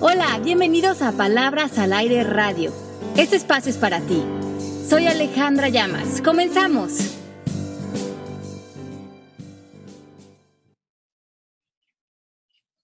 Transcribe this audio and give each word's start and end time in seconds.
Hola, 0.00 0.38
bienvenidos 0.38 1.02
a 1.02 1.10
Palabras 1.10 1.76
al 1.76 1.92
Aire 1.92 2.22
Radio. 2.22 2.72
Este 3.16 3.34
espacio 3.34 3.68
es 3.68 3.78
para 3.78 4.00
ti. 4.00 4.22
Soy 4.88 5.08
Alejandra 5.08 5.70
Llamas. 5.70 6.22
Comenzamos. 6.22 6.92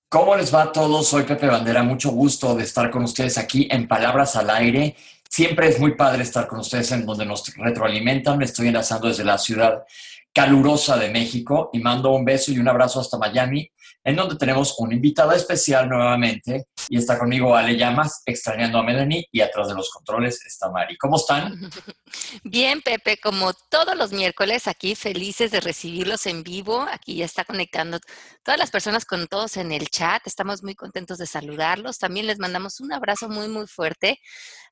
¿Cómo 0.08 0.35
les 0.35 0.53
va 0.53 0.62
a 0.62 0.72
todos? 0.72 1.06
Soy 1.06 1.22
Pepe 1.22 1.46
Bandera. 1.46 1.85
Mucho 1.85 2.11
gusto 2.11 2.56
de 2.56 2.64
estar 2.64 2.90
con 2.90 3.04
ustedes 3.04 3.38
aquí 3.38 3.68
en 3.70 3.86
Palabras 3.86 4.34
al 4.34 4.50
Aire. 4.50 4.96
Siempre 5.30 5.68
es 5.68 5.78
muy 5.78 5.94
padre 5.94 6.24
estar 6.24 6.48
con 6.48 6.58
ustedes 6.58 6.90
en 6.90 7.06
donde 7.06 7.24
nos 7.24 7.46
retroalimentan. 7.56 8.38
Me 8.38 8.46
estoy 8.46 8.66
enlazando 8.66 9.06
desde 9.06 9.22
la 9.22 9.38
ciudad 9.38 9.84
calurosa 10.32 10.96
de 10.96 11.10
México 11.10 11.70
y 11.72 11.78
mando 11.78 12.10
un 12.10 12.24
beso 12.24 12.50
y 12.50 12.58
un 12.58 12.66
abrazo 12.66 12.98
hasta 12.98 13.18
Miami 13.18 13.70
en 14.02 14.16
donde 14.16 14.36
tenemos 14.36 14.74
una 14.78 14.94
invitada 14.94 15.34
especial 15.36 15.88
nuevamente 15.88 16.66
y 16.89 16.98
está 16.98 17.19
conmigo 17.19 17.55
Ale 17.57 17.77
Llamas, 17.77 18.23
extrañando 18.27 18.79
a 18.79 18.83
Melanie 18.83 19.27
y 19.30 19.41
atrás 19.41 19.69
de 19.69 19.75
los 19.75 19.91
controles 19.91 20.45
está 20.45 20.70
Mari. 20.70 20.97
¿Cómo 20.97 21.16
están? 21.16 21.70
Bien, 22.45 22.83
Pepe, 22.83 23.19
como 23.19 23.52
todos 23.55 23.97
los 23.97 24.12
miércoles, 24.12 24.69
aquí 24.69 24.95
felices 24.95 25.51
de 25.51 25.61
recibirlos 25.61 26.27
en 26.27 26.42
vivo. 26.42 26.87
Aquí 26.91 27.16
ya 27.16 27.25
está 27.25 27.45
conectando 27.45 27.98
todas 28.45 28.59
las 28.59 28.71
personas 28.71 29.07
con 29.07 29.27
todos 29.27 29.57
en 29.57 29.73
el 29.73 29.89
chat. 29.89 30.25
Estamos 30.27 30.62
muy 30.62 30.75
contentos 30.75 31.19
de 31.19 31.27
saludarlos. 31.27 31.98
También 31.98 32.27
les 32.27 32.39
mandamos 32.39 32.79
un 32.80 32.93
abrazo 32.93 33.29
muy, 33.29 33.48
muy 33.48 33.67
fuerte 33.67 34.20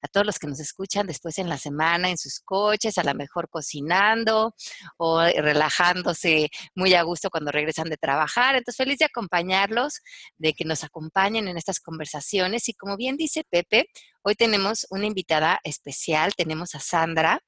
a 0.03 0.09
todos 0.09 0.27
los 0.27 0.39
que 0.39 0.47
nos 0.47 0.61
escuchan 0.61 1.07
después 1.07 1.39
en 1.39 1.49
la 1.49 1.57
semana 1.57 2.11
en 2.11 2.19
sus 2.19 2.41
coches, 2.41 2.99
a 2.99 3.05
lo 3.05 3.15
mejor 3.15 3.49
cocinando 3.49 4.55
o 4.99 5.23
relajándose 5.23 6.51
muy 6.75 6.95
a 6.95 7.03
gusto 7.03 7.31
cuando 7.31 7.51
regresan 7.51 7.89
de 7.89 7.97
trabajar. 7.97 8.57
Entonces, 8.57 8.77
feliz 8.77 8.99
de 8.99 9.07
acompañarlos, 9.07 10.01
de 10.37 10.53
que 10.53 10.67
nos 10.67 10.85
acompañen 10.85 11.49
en 11.49 11.57
estas 11.57 11.81
conversaciones. 11.81 12.69
Y 12.69 12.75
como 12.75 12.99
bien 12.99 13.17
dice 13.17 13.45
Pepe, 13.49 13.87
hoy 14.23 14.35
tenemos 14.35 14.87
una 14.91 15.07
invitada 15.07 15.61
especial, 15.65 16.35
tenemos 16.35 16.75
a 16.75 16.81
Sandra. 16.81 17.41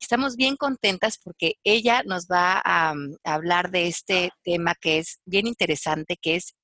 Estamos 0.00 0.36
bien 0.36 0.56
contentas 0.56 1.18
porque 1.22 1.54
ella 1.64 2.02
nos 2.04 2.26
va 2.26 2.60
a, 2.64 2.94
mm, 2.94 3.16
hablar 3.24 3.70
de 3.70 3.88
este 3.88 4.30
tema 4.42 4.74
que 4.80 4.98
es 4.98 5.20
bien 5.24 5.46
interesante, 5.46 6.16
que 6.20 6.36
es 6.36 6.54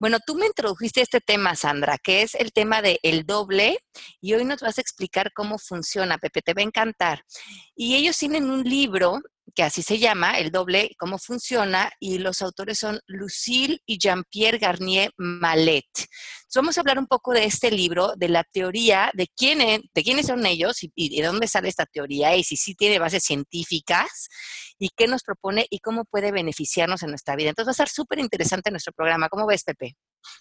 bueno, 0.00 0.16
tú 0.26 0.34
me 0.34 0.46
introdujiste 0.46 1.02
este 1.02 1.20
tema, 1.20 1.54
Sandra, 1.54 1.98
que 1.98 2.22
es 2.22 2.34
el 2.34 2.52
tema 2.52 2.80
de 2.80 2.98
el 3.02 3.26
doble, 3.26 3.76
y 4.22 4.32
hoy 4.32 4.46
nos 4.46 4.62
vas 4.62 4.78
a 4.78 4.80
explicar 4.80 5.30
cómo 5.34 5.58
funciona, 5.58 6.16
Pepe, 6.16 6.40
te 6.40 6.54
va 6.54 6.62
a 6.62 6.64
encantar. 6.64 7.22
Y 7.76 7.96
ellos 7.96 8.16
tienen 8.16 8.50
un 8.50 8.64
libro 8.64 9.20
que 9.54 9.62
así 9.62 9.82
se 9.82 9.98
llama, 9.98 10.38
El 10.38 10.50
doble, 10.50 10.94
cómo 10.98 11.18
funciona, 11.18 11.90
y 11.98 12.18
los 12.18 12.42
autores 12.42 12.78
son 12.78 13.00
Lucille 13.06 13.80
y 13.86 13.98
Jean-Pierre 13.98 14.58
Garnier 14.58 15.12
Malet. 15.16 15.86
vamos 16.54 16.76
a 16.76 16.80
hablar 16.80 16.98
un 16.98 17.06
poco 17.06 17.32
de 17.32 17.44
este 17.44 17.70
libro, 17.70 18.14
de 18.16 18.28
la 18.28 18.44
teoría, 18.44 19.10
de, 19.14 19.28
quién 19.36 19.58
de 19.58 20.02
quiénes 20.02 20.26
son 20.26 20.44
ellos 20.46 20.78
y, 20.82 21.16
de 21.16 21.26
dónde 21.26 21.48
sale 21.48 21.68
esta 21.68 21.86
teoría, 21.86 22.36
y 22.36 22.44
si 22.44 22.56
sí 22.56 22.74
tiene 22.74 22.98
bases 22.98 23.24
científicas, 23.24 24.28
y 24.78 24.90
qué 24.96 25.06
nos 25.06 25.22
propone 25.22 25.66
y 25.70 25.80
cómo 25.80 26.04
puede 26.04 26.32
beneficiarnos 26.32 27.02
en 27.02 27.10
nuestra 27.10 27.36
vida. 27.36 27.50
Entonces 27.50 27.68
va 27.68 27.72
a 27.72 27.86
ser 27.86 27.88
súper 27.88 28.18
interesante 28.18 28.70
nuestro 28.70 28.92
programa. 28.92 29.28
¿Cómo 29.28 29.46
ves, 29.46 29.62
Pepe? 29.64 29.96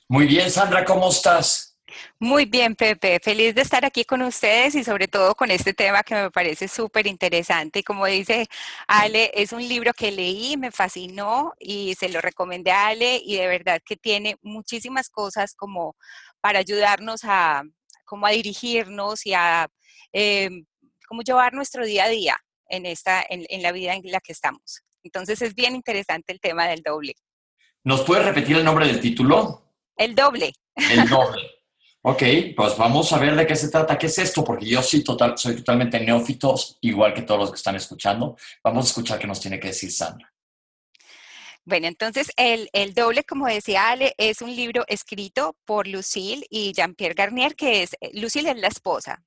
Muy 0.08 0.26
bien, 0.26 0.50
Sandra, 0.50 0.86
¿cómo 0.86 1.10
estás? 1.10 1.78
Muy 2.20 2.46
bien, 2.46 2.76
Pepe. 2.76 3.20
Feliz 3.22 3.56
de 3.56 3.62
estar 3.62 3.86
aquí 3.86 4.04
con 4.04 4.22
ustedes 4.22 4.76
y 4.76 4.84
sobre 4.84 5.08
todo 5.08 5.36
con 5.36 5.52
este 5.52 5.74
tema 5.74 6.04
que 6.04 6.16
me 6.16 6.32
parece 6.32 6.68
súper 6.68 7.08
interesante. 7.08 7.80
Y 7.80 7.84
como 7.84 8.06
dice 8.06 8.48
Ale, 8.88 9.32
es 9.34 9.52
un 9.52 9.68
libro 9.68 9.94
que 9.94 10.12
leí, 10.12 10.58
me 10.58 10.72
fascinó 10.72 11.54
y 11.60 11.96
se 11.96 12.10
lo 12.10 12.22
recomendé 12.22 12.72
a 12.72 12.88
Ale 12.88 13.22
y 13.24 13.38
de 13.38 13.48
verdad 13.48 13.82
que 13.86 13.98
tiene 13.98 14.38
muchísimas 14.42 15.10
cosas 15.10 15.54
como 15.56 15.96
para 16.42 16.60
ayudarnos 16.60 17.22
a, 17.24 17.64
como 18.06 18.26
a 18.26 18.32
dirigirnos 18.32 19.26
y 19.26 19.34
a 19.34 19.70
em, 20.12 20.66
como 21.08 21.22
llevar 21.22 21.54
nuestro 21.54 21.86
día 21.86 22.06
a 22.06 22.10
día 22.10 22.38
en, 22.68 22.86
esta, 22.86 23.26
en, 23.28 23.46
en 23.50 23.62
la 23.62 23.72
vida 23.72 23.94
en 23.94 24.02
la 24.12 24.20
que 24.20 24.32
estamos. 24.32 24.84
Entonces 25.04 25.42
es 25.42 25.56
bien 25.56 25.76
interesante 25.76 26.34
el 26.34 26.40
tema 26.40 26.68
del 26.68 26.82
doble. 26.82 27.16
¿Nos 27.84 28.02
puedes 28.02 28.26
repetir 28.26 28.58
el 28.58 28.66
nombre 28.66 28.88
del 28.88 29.00
título? 29.00 29.64
El 29.96 30.16
doble. 30.16 30.54
El 30.76 31.10
doble. 31.10 31.49
Ok, 32.02 32.24
pues 32.56 32.78
vamos 32.78 33.12
a 33.12 33.20
ver 33.20 33.36
de 33.36 33.46
qué 33.46 33.56
se 33.56 33.70
trata. 33.70 33.98
¿Qué 33.98 34.06
es 34.08 34.18
esto? 34.18 34.44
Porque 34.44 34.66
yo 34.66 34.82
sí 34.82 35.04
total, 35.04 35.38
soy 35.38 35.58
totalmente 35.58 36.00
neófito, 36.00 36.56
igual 36.82 37.14
que 37.14 37.24
todos 37.24 37.42
los 37.42 37.52
que 37.52 37.58
están 37.58 37.76
escuchando. 37.76 38.38
Vamos 38.64 38.86
a 38.86 38.88
escuchar 38.88 39.20
qué 39.20 39.28
nos 39.28 39.42
tiene 39.42 39.60
que 39.60 39.68
decir 39.68 39.92
Sandra. 39.92 40.34
Bueno, 41.66 41.88
entonces 41.88 42.32
el, 42.38 42.70
el, 42.72 42.94
doble, 42.94 43.24
como 43.26 43.48
decía 43.48 43.90
Ale, 43.90 44.16
es 44.18 44.42
un 44.42 44.56
libro 44.56 44.86
escrito 44.88 45.58
por 45.66 45.88
Lucille 45.88 46.46
y 46.50 46.72
Jean-Pierre 46.72 47.16
Garnier, 47.16 47.56
que 47.56 47.84
es, 47.84 47.94
eh, 48.00 48.12
Lucille 48.14 48.52
es 48.52 48.58
la 48.58 48.70
esposa. 48.70 49.22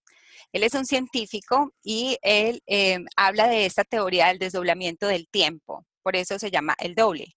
Él 0.51 0.63
es 0.63 0.75
un 0.75 0.87
científico 0.87 1.75
y 1.85 2.19
él 2.23 2.63
eh, 2.67 2.99
habla 3.17 3.49
de 3.49 3.67
esta 3.67 3.85
teoría 3.85 4.29
del 4.29 4.39
desdoblamiento 4.39 5.07
del 5.07 5.29
tiempo. 5.29 5.87
Por 6.03 6.17
eso 6.17 6.39
se 6.39 6.51
llama 6.51 6.75
el 6.79 6.95
doble. 6.95 7.37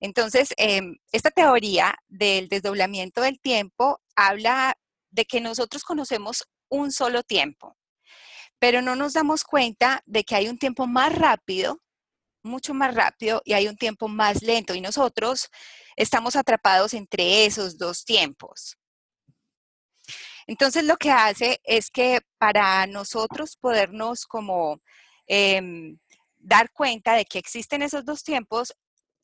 Entonces, 0.00 0.54
em, 0.56 0.96
esta 1.12 1.30
teoría 1.30 1.96
del 2.08 2.48
desdoblamiento 2.48 3.20
del 3.20 3.40
tiempo 3.40 4.00
habla 4.16 4.76
de 5.10 5.24
que 5.24 5.40
nosotros 5.40 5.82
conocemos 5.84 6.44
un 6.68 6.92
solo 6.92 7.22
tiempo, 7.22 7.76
pero 8.58 8.82
no 8.82 8.96
nos 8.96 9.14
damos 9.14 9.44
cuenta 9.44 10.02
de 10.06 10.24
que 10.24 10.36
hay 10.36 10.48
un 10.48 10.58
tiempo 10.58 10.86
más 10.86 11.14
rápido, 11.14 11.80
mucho 12.42 12.74
más 12.74 12.94
rápido, 12.94 13.42
y 13.44 13.54
hay 13.54 13.68
un 13.68 13.76
tiempo 13.76 14.08
más 14.08 14.42
lento, 14.42 14.74
y 14.74 14.80
nosotros 14.80 15.48
estamos 15.96 16.36
atrapados 16.36 16.94
entre 16.94 17.46
esos 17.46 17.78
dos 17.78 18.04
tiempos. 18.04 18.76
Entonces, 20.46 20.84
lo 20.84 20.96
que 20.96 21.10
hace 21.10 21.60
es 21.64 21.90
que 21.90 22.20
para 22.38 22.86
nosotros 22.86 23.56
podernos 23.56 24.24
como 24.26 24.80
em, 25.26 25.98
dar 26.38 26.70
cuenta 26.72 27.14
de 27.14 27.26
que 27.26 27.38
existen 27.38 27.82
esos 27.82 28.04
dos 28.04 28.22
tiempos, 28.22 28.72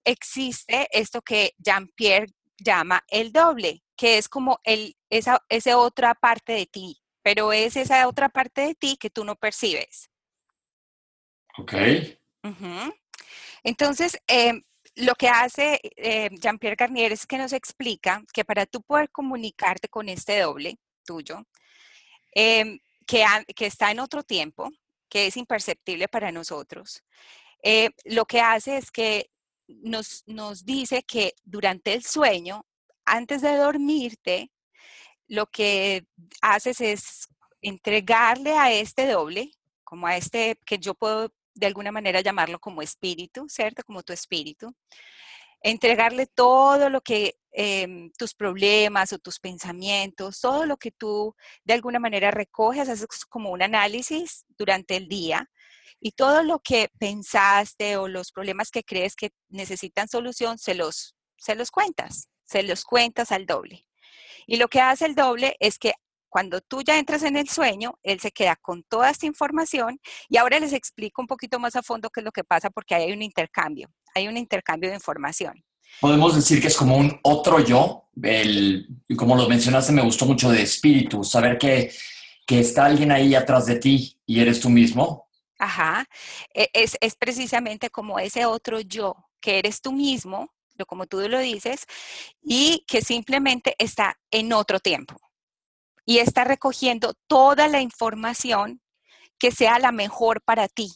existe 0.04 0.88
esto 0.90 1.22
que 1.22 1.54
Jean-Pierre 1.58 2.32
llama 2.58 3.02
el 3.08 3.32
doble, 3.32 3.82
que 3.96 4.18
es 4.18 4.28
como 4.28 4.60
el, 4.64 4.96
esa, 5.10 5.40
otra 5.76 6.14
parte 6.14 6.52
de 6.52 6.66
ti, 6.66 7.00
pero 7.22 7.52
es 7.52 7.76
esa 7.76 8.06
otra 8.08 8.28
parte 8.28 8.62
de 8.62 8.74
ti 8.74 8.96
que 8.98 9.10
tú 9.10 9.24
no 9.24 9.36
percibes. 9.36 10.10
Ok. 11.58 11.74
Entonces, 13.62 14.18
em, 14.26 14.62
lo 14.96 15.14
que 15.14 15.28
hace 15.28 15.80
eh, 15.96 16.28
Jean-Pierre 16.32 16.76
Garnier 16.76 17.12
es 17.12 17.26
que 17.26 17.38
nos 17.38 17.52
explica 17.52 18.22
que 18.32 18.44
para 18.44 18.66
tú 18.66 18.82
poder 18.82 19.10
comunicarte 19.10 19.88
con 19.88 20.08
este 20.08 20.40
doble 20.40 20.78
tuyo, 21.04 21.42
em, 22.32 22.78
que, 23.06 23.24
que, 23.54 23.66
está 23.66 23.90
en 23.90 24.00
otro 24.00 24.22
tiempo, 24.22 24.70
que 25.08 25.26
es 25.26 25.36
imperceptible 25.36 26.08
para 26.08 26.32
nosotros, 26.32 27.02
eh, 27.62 27.90
lo 28.04 28.26
que 28.26 28.40
hace 28.40 28.76
es 28.76 28.90
que 28.90 29.30
nos, 29.68 30.24
nos 30.26 30.64
dice 30.64 31.02
que 31.02 31.34
durante 31.44 31.94
el 31.94 32.04
sueño, 32.04 32.66
antes 33.04 33.42
de 33.42 33.56
dormirte, 33.56 34.50
lo 35.28 35.46
que 35.46 36.06
haces 36.42 36.80
es 36.80 37.28
entregarle 37.62 38.52
a 38.52 38.72
este 38.72 39.06
doble, 39.06 39.52
como 39.82 40.06
a 40.06 40.16
este 40.16 40.60
que 40.66 40.78
yo 40.78 40.94
puedo 40.94 41.32
de 41.54 41.66
alguna 41.66 41.92
manera 41.92 42.20
llamarlo 42.20 42.58
como 42.58 42.82
espíritu, 42.82 43.46
¿cierto? 43.48 43.82
Como 43.84 44.02
tu 44.02 44.12
espíritu. 44.12 44.74
Entregarle 45.60 46.26
todo 46.26 46.90
lo 46.90 47.00
que 47.00 47.36
em, 47.52 48.10
tus 48.18 48.34
problemas 48.34 49.12
o 49.12 49.18
tus 49.18 49.38
pensamientos, 49.40 50.40
todo 50.40 50.66
lo 50.66 50.76
que 50.76 50.90
tú 50.90 51.34
de 51.64 51.74
alguna 51.74 51.98
manera 51.98 52.30
recoges, 52.30 52.88
haces 52.88 53.06
como 53.26 53.50
un 53.50 53.62
análisis 53.62 54.44
durante 54.58 54.96
el 54.96 55.08
día 55.08 55.48
y 56.00 56.12
todo 56.12 56.42
lo 56.42 56.60
que 56.60 56.90
pensaste 56.98 57.96
o 57.96 58.08
los 58.08 58.32
problemas 58.32 58.70
que 58.70 58.82
crees 58.82 59.16
que 59.16 59.30
necesitan 59.48 60.08
solución, 60.08 60.58
se 60.58 60.74
los, 60.74 61.14
se 61.36 61.54
los 61.54 61.70
cuentas, 61.70 62.28
se 62.44 62.62
los 62.62 62.84
cuentas 62.84 63.32
al 63.32 63.46
doble. 63.46 63.86
Y 64.46 64.56
lo 64.56 64.68
que 64.68 64.80
hace 64.80 65.06
el 65.06 65.14
doble 65.14 65.56
es 65.60 65.78
que 65.78 65.94
cuando 66.34 66.60
tú 66.60 66.82
ya 66.82 66.98
entras 66.98 67.22
en 67.22 67.36
el 67.36 67.48
sueño, 67.48 67.94
él 68.02 68.18
se 68.18 68.32
queda 68.32 68.56
con 68.56 68.82
toda 68.82 69.08
esta 69.08 69.24
información 69.24 70.00
y 70.28 70.36
ahora 70.36 70.58
les 70.58 70.72
explico 70.72 71.22
un 71.22 71.28
poquito 71.28 71.60
más 71.60 71.76
a 71.76 71.82
fondo 71.82 72.10
qué 72.10 72.20
es 72.20 72.24
lo 72.24 72.32
que 72.32 72.42
pasa 72.42 72.70
porque 72.70 72.96
hay 72.96 73.12
un 73.12 73.22
intercambio, 73.22 73.88
hay 74.16 74.26
un 74.26 74.36
intercambio 74.36 74.90
de 74.90 74.96
información. 74.96 75.64
Podemos 76.00 76.34
decir 76.34 76.60
que 76.60 76.66
es 76.66 76.76
como 76.76 76.96
un 76.96 77.20
otro 77.22 77.60
yo, 77.60 78.08
el, 78.20 78.88
como 79.16 79.36
lo 79.36 79.48
mencionaste, 79.48 79.92
me 79.92 80.02
gustó 80.02 80.26
mucho 80.26 80.50
de 80.50 80.62
espíritu, 80.62 81.22
saber 81.22 81.56
que, 81.56 81.92
que 82.44 82.58
está 82.58 82.86
alguien 82.86 83.12
ahí 83.12 83.36
atrás 83.36 83.66
de 83.66 83.76
ti 83.76 84.18
y 84.26 84.40
eres 84.40 84.58
tú 84.58 84.70
mismo, 84.70 85.23
Ajá, 85.64 86.06
e, 86.52 86.68
es, 86.74 86.98
es 87.00 87.16
precisamente 87.16 87.88
como 87.88 88.18
ese 88.18 88.44
otro 88.44 88.80
yo, 88.80 89.16
que 89.40 89.58
eres 89.58 89.80
tú 89.80 89.92
mismo, 89.92 90.52
como 90.86 91.06
tú 91.06 91.26
lo 91.26 91.38
dices, 91.38 91.86
y 92.42 92.84
que 92.86 93.00
simplemente 93.00 93.74
está 93.78 94.18
en 94.30 94.52
otro 94.52 94.78
tiempo. 94.78 95.16
Y 96.04 96.18
está 96.18 96.44
recogiendo 96.44 97.14
toda 97.26 97.66
la 97.66 97.80
información 97.80 98.82
que 99.38 99.52
sea 99.52 99.78
la 99.78 99.90
mejor 99.90 100.42
para 100.42 100.68
ti, 100.68 100.92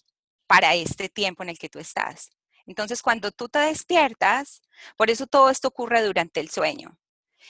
para 0.47 0.75
este 0.75 1.09
tiempo 1.09 1.43
en 1.43 1.49
el 1.49 1.59
que 1.59 1.71
tú 1.71 1.79
estás. 1.79 2.29
Entonces, 2.67 3.01
cuando 3.01 3.31
tú 3.33 3.49
te 3.49 3.61
despiertas, 3.61 4.61
por 4.99 5.09
eso 5.09 5.27
todo 5.27 5.49
esto 5.49 5.69
ocurre 5.69 6.05
durante 6.05 6.41
el 6.41 6.51
sueño. 6.51 6.99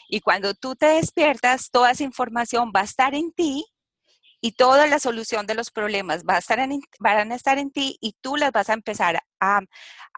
Y 0.08 0.20
cuando 0.20 0.54
tú 0.54 0.76
te 0.76 0.86
despiertas, 0.86 1.70
toda 1.72 1.90
esa 1.90 2.04
información 2.04 2.70
va 2.74 2.82
a 2.82 2.84
estar 2.84 3.16
en 3.16 3.32
ti 3.32 3.66
y 4.40 4.52
toda 4.52 4.86
la 4.86 4.98
solución 4.98 5.46
de 5.46 5.54
los 5.54 5.70
problemas 5.70 6.24
va 6.24 6.36
a 6.36 6.38
estar 6.38 6.58
en, 6.58 6.80
van 7.00 7.32
a 7.32 7.34
estar 7.34 7.58
en 7.58 7.70
ti 7.70 7.96
y 8.00 8.14
tú 8.20 8.36
las 8.36 8.52
vas 8.52 8.70
a 8.70 8.74
empezar 8.74 9.18
a, 9.40 9.60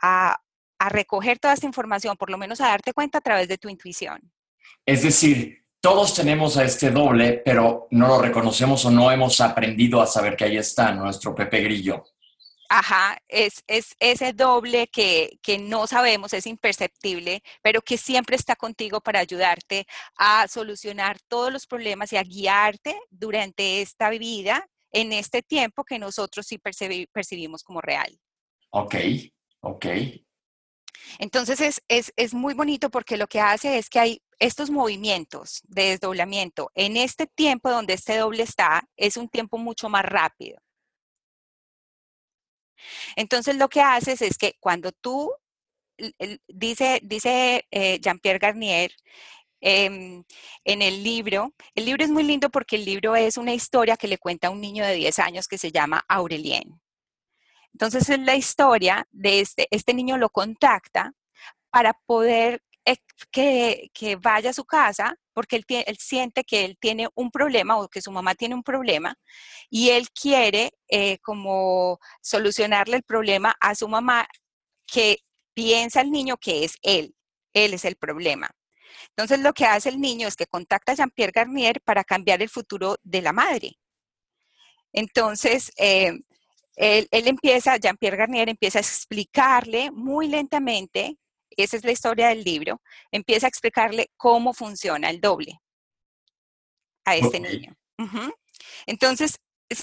a, 0.02 0.40
a 0.78 0.88
recoger 0.88 1.38
toda 1.38 1.54
esta 1.54 1.66
información, 1.66 2.16
por 2.16 2.30
lo 2.30 2.38
menos 2.38 2.60
a 2.60 2.68
darte 2.68 2.92
cuenta 2.92 3.18
a 3.18 3.20
través 3.22 3.48
de 3.48 3.58
tu 3.58 3.68
intuición. 3.68 4.20
Es 4.84 5.02
decir, 5.02 5.64
todos 5.80 6.14
tenemos 6.14 6.56
a 6.56 6.64
este 6.64 6.90
doble, 6.90 7.40
pero 7.44 7.88
no 7.90 8.08
lo 8.08 8.20
reconocemos 8.20 8.84
o 8.84 8.90
no 8.90 9.10
hemos 9.10 9.40
aprendido 9.40 10.00
a 10.00 10.06
saber 10.06 10.36
que 10.36 10.44
ahí 10.44 10.56
está 10.58 10.92
nuestro 10.92 11.34
Pepe 11.34 11.62
Grillo. 11.62 12.04
Ajá, 12.72 13.20
es, 13.26 13.64
es 13.66 13.96
ese 13.98 14.32
doble 14.32 14.86
que, 14.86 15.40
que, 15.42 15.58
no 15.58 15.88
sabemos, 15.88 16.32
es 16.32 16.46
imperceptible, 16.46 17.42
pero 17.62 17.82
que 17.82 17.98
siempre 17.98 18.36
está 18.36 18.54
contigo 18.54 19.00
para 19.00 19.18
ayudarte 19.18 19.88
a 20.16 20.46
solucionar 20.46 21.18
todos 21.26 21.52
los 21.52 21.66
problemas 21.66 22.12
y 22.12 22.16
a 22.16 22.22
guiarte 22.22 22.96
durante 23.10 23.82
esta 23.82 24.08
vida, 24.10 24.68
en 24.92 25.12
este 25.12 25.42
tiempo 25.42 25.82
que 25.82 25.98
nosotros 25.98 26.46
sí 26.46 26.58
percibimos 26.58 27.64
como 27.64 27.80
real. 27.80 28.16
Ok, 28.70 28.94
ok. 29.62 29.86
Entonces 31.18 31.60
es, 31.60 31.82
es, 31.88 32.12
es 32.14 32.34
muy 32.34 32.54
bonito 32.54 32.88
porque 32.88 33.16
lo 33.16 33.26
que 33.26 33.40
hace 33.40 33.78
es 33.78 33.90
que 33.90 33.98
hay 33.98 34.22
estos 34.38 34.70
movimientos 34.70 35.60
de 35.64 35.90
desdoblamiento 35.90 36.70
en 36.76 36.96
este 36.96 37.26
tiempo 37.26 37.68
donde 37.68 37.94
este 37.94 38.16
doble 38.16 38.44
está, 38.44 38.88
es 38.96 39.16
un 39.16 39.28
tiempo 39.28 39.58
mucho 39.58 39.88
más 39.88 40.04
rápido. 40.04 40.60
Entonces 43.16 43.56
lo 43.56 43.68
que 43.68 43.80
haces 43.80 44.22
es 44.22 44.38
que 44.38 44.56
cuando 44.60 44.92
tú, 44.92 45.32
dice, 46.48 47.00
dice 47.02 47.66
eh, 47.70 47.98
Jean-Pierre 48.00 48.38
Garnier, 48.38 48.92
em, 49.60 50.24
en 50.64 50.82
el 50.82 51.02
libro, 51.04 51.54
el 51.74 51.84
libro 51.84 52.04
es 52.04 52.10
muy 52.10 52.22
lindo 52.22 52.50
porque 52.50 52.76
el 52.76 52.84
libro 52.84 53.16
es 53.16 53.36
una 53.36 53.52
historia 53.52 53.96
que 53.96 54.08
le 54.08 54.18
cuenta 54.18 54.48
a 54.48 54.50
un 54.50 54.60
niño 54.60 54.84
de 54.86 54.94
10 54.94 55.18
años 55.18 55.48
que 55.48 55.58
se 55.58 55.70
llama 55.72 56.04
Aurelien. 56.08 56.80
Entonces 57.72 58.08
es 58.08 58.18
la 58.20 58.36
historia 58.36 59.06
de 59.10 59.40
este, 59.40 59.68
este 59.70 59.94
niño 59.94 60.18
lo 60.18 60.30
contacta 60.30 61.12
para 61.70 61.94
poder 62.06 62.62
que, 63.30 63.90
que, 63.92 64.16
vaya 64.16 64.50
a 64.50 64.54
su 64.54 64.64
casa 64.64 65.16
porque 65.40 65.56
él, 65.86 65.96
siente 65.98 66.44
que 66.44 66.66
él 66.66 66.76
tiene 66.78 67.08
un 67.14 67.30
problema 67.30 67.78
o 67.78 67.88
que 67.88 68.02
su 68.02 68.12
mamá 68.12 68.34
tiene 68.34 68.54
un 68.54 68.62
problema 68.62 69.14
y 69.70 69.88
él 69.88 70.10
quiere 70.10 70.72
eh, 70.86 71.16
como 71.22 71.98
solucionarle 72.20 72.96
el 72.96 73.02
problema 73.04 73.56
a 73.58 73.74
su 73.74 73.88
mamá 73.88 74.28
que 74.86 75.20
piensa 75.54 76.02
el 76.02 76.10
niño 76.10 76.36
que 76.36 76.64
es 76.64 76.74
él, 76.82 77.14
él 77.54 77.72
es 77.72 77.86
el 77.86 77.96
problema. 77.96 78.50
Entonces 79.16 79.40
lo 79.40 79.54
que 79.54 79.64
hace 79.64 79.88
el 79.88 79.98
niño 79.98 80.28
es 80.28 80.36
que 80.36 80.44
contacta 80.46 80.92
a 80.92 80.96
Jean-Pierre 80.96 81.32
Garnier 81.34 81.80
para 81.80 82.04
cambiar 82.04 82.42
el 82.42 82.50
futuro 82.50 82.96
de 83.02 83.22
la 83.22 83.32
madre. 83.32 83.78
Entonces, 84.92 85.72
eh, 85.78 86.12
él, 86.76 87.08
empieza, 87.10 87.78
Jean-Pierre 87.78 88.18
Garnier 88.18 88.50
empieza 88.50 88.78
a 88.78 88.82
explicarle 88.82 89.90
muy 89.90 90.28
lentamente 90.28 91.16
esa 91.62 91.76
es 91.76 91.84
la 91.84 91.92
historia 91.92 92.28
del 92.28 92.44
libro, 92.44 92.80
empieza 93.10 93.46
a 93.46 93.48
explicarle 93.48 94.10
cómo 94.16 94.52
funciona 94.52 95.10
el 95.10 95.20
doble 95.20 95.60
a 97.04 97.16
este 97.16 97.40
niño. 97.40 97.76
Entonces, 98.86 99.40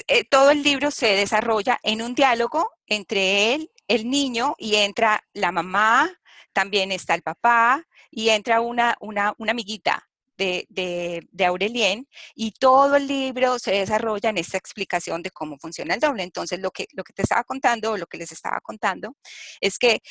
eh, 0.07 0.25
todo 0.25 0.51
el 0.51 0.63
libro 0.63 0.91
se 0.91 1.07
desarrolla 1.07 1.79
en 1.83 2.01
un 2.01 2.13
diálogo 2.13 2.71
entre 2.87 3.53
él, 3.53 3.71
el 3.87 4.09
niño, 4.09 4.55
y 4.57 4.75
entra 4.75 5.23
la 5.33 5.51
mamá, 5.51 6.11
también 6.51 6.91
está 6.91 7.15
el 7.15 7.21
papá, 7.21 7.85
y 8.11 8.29
entra 8.29 8.59
una, 8.59 8.97
una, 8.99 9.33
amiguita 9.39 10.09
de, 10.37 10.65
de, 10.69 11.45
Aurelien 11.45 12.07
y 12.35 12.51
todo 12.51 12.95
el 12.95 13.07
libro 13.07 13.57
se 13.59 13.71
desarrolla 13.71 14.29
en 14.29 14.37
esta 14.37 14.57
explicación 14.57 15.21
de 15.23 15.31
cómo 15.31 15.57
funciona 15.57 15.93
el 15.93 15.99
doble. 15.99 16.23
Entonces, 16.23 16.59
lo 16.59 16.71
que, 16.71 16.87
lo 16.93 17.03
que 17.03 17.13
te 17.13 17.23
estaba 17.23 17.43
contando, 17.43 17.91
o 17.91 17.97
lo 17.97 18.07
que 18.07 18.17
les 18.17 18.31
estaba 18.31 18.59
contando, 18.61 19.15
es 19.61 19.77
que 19.79 20.01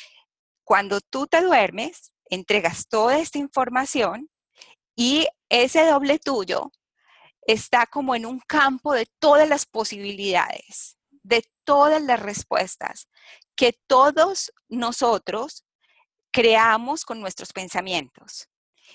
cuando 0.67 0.99
tú 0.99 1.27
te 1.27 1.41
duermes, 1.41 2.13
entregas 2.29 2.89
toda 2.89 3.19
esta 3.19 3.37
información 3.37 4.29
y 4.97 5.25
ese 5.47 5.85
doble 5.85 6.19
tuyo 6.19 6.73
está 7.43 7.85
como 7.85 8.15
en 8.15 8.25
un 8.25 8.41
campo 8.41 8.91
de 8.93 9.07
todas 9.19 9.47
las 9.47 9.65
posibilidades, 9.65 10.97
de 11.23 11.49
todas 11.63 12.01
las 12.01 12.19
respuestas 12.19 13.07
que 13.55 13.79
todos 13.87 14.51
nosotros 14.67 15.63
creamos 16.31 17.05
con 17.05 17.21
nuestros 17.21 17.53
pensamientos. 17.53 18.49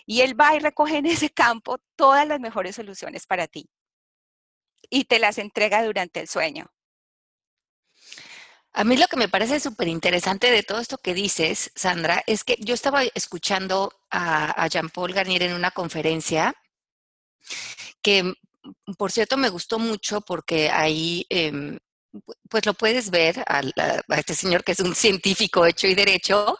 Y 0.05 0.21
él 0.21 0.39
va 0.39 0.55
y 0.55 0.59
recoge 0.59 0.99
en 0.99 1.07
ese 1.07 1.31
campo 1.31 1.79
todas 1.97 2.29
las 2.29 2.39
mejores 2.39 2.77
soluciones 2.77 3.27
para 3.27 3.49
ti 3.49 3.71
y 4.91 5.05
te 5.05 5.19
las 5.19 5.39
entrega 5.39 5.83
durante 5.83 6.21
el 6.21 6.29
sueño. 6.29 6.71
A 8.75 8.85
mí 8.85 8.97
lo 8.97 9.07
que 9.07 9.17
me 9.17 9.29
parece 9.29 9.61
súper 9.61 9.89
interesante 9.89 10.51
de 10.51 10.63
todo 10.63 10.81
esto 10.81 10.99
que 10.99 11.13
dices, 11.15 11.71
Sandra, 11.75 12.23
es 12.27 12.43
que 12.43 12.57
yo 12.59 12.75
estaba 12.75 13.03
escuchando 13.15 13.93
a, 14.11 14.67
Jean-Paul 14.69 15.13
Garnier 15.13 15.43
en 15.43 15.53
una 15.55 15.71
conferencia 15.71 16.55
que, 18.01 18.33
por 18.97 19.13
cierto, 19.13 19.37
me 19.37 19.51
gustó 19.51 19.79
mucho 19.79 20.23
porque 20.23 20.71
ahí 20.71 21.27
eh, 21.29 21.79
pues 22.49 22.67
lo 22.67 22.75
puedes 22.75 23.11
ver 23.11 23.43
a, 23.47 23.63
este 24.17 24.35
señor 24.35 24.65
que 24.65 24.73
es 24.73 24.81
un 24.81 24.95
científico 24.95 25.67
hecho 25.67 25.87
y 25.87 25.95
derecho, 25.95 26.59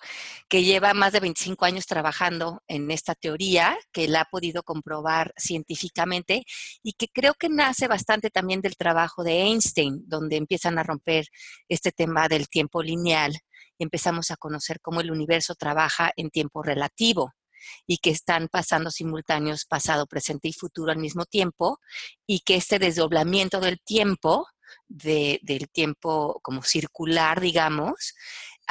que 0.53 0.63
lleva 0.63 0.93
más 0.93 1.15
de 1.15 1.21
25 1.21 1.65
años 1.65 1.87
trabajando 1.87 2.63
en 2.69 2.91
esta 2.91 3.15
teoría, 3.15 3.75
que 3.91 4.07
la 4.07 4.21
ha 4.21 4.25
podido 4.27 4.63
comprobar 4.63 5.33
científicamente 5.35 6.45
y 6.83 6.93
que 6.93 7.09
creo 7.09 7.33
que 7.33 7.49
nace 7.49 7.89
bastante 7.89 8.29
también 8.29 8.61
del 8.61 8.77
trabajo 8.77 9.25
de 9.25 9.45
Einstein, 9.45 10.03
donde 10.07 10.37
empiezan 10.37 10.79
a 10.79 10.83
romper 10.83 11.25
este 11.71 11.91
tema 11.91 12.29
del 12.29 12.51
tiempo 12.51 12.83
lineal 12.83 13.33
empezamos 13.79 14.31
a 14.31 14.37
conocer 14.37 14.79
cómo 14.83 15.01
el 15.01 15.11
universo 15.11 15.55
trabaja 15.55 16.13
en 16.17 16.29
tiempo 16.29 16.63
relativo 16.63 17.33
y 17.87 17.97
que 17.97 18.11
están 18.11 18.49
pasando 18.49 18.91
simultáneos 18.91 19.65
pasado, 19.65 20.07
presente 20.07 20.49
y 20.49 20.53
futuro 20.53 20.93
al 20.93 20.99
mismo 20.99 21.25
tiempo 21.25 21.81
y 22.27 22.41
que 22.41 22.57
este 22.57 22.79
desdoblamiento 22.79 23.59
del 23.59 23.81
tiempo 23.81 24.47
del 24.89 25.69
tiempo 25.71 26.41
como 26.43 26.63
circular, 26.63 27.41
digamos, 27.41 28.15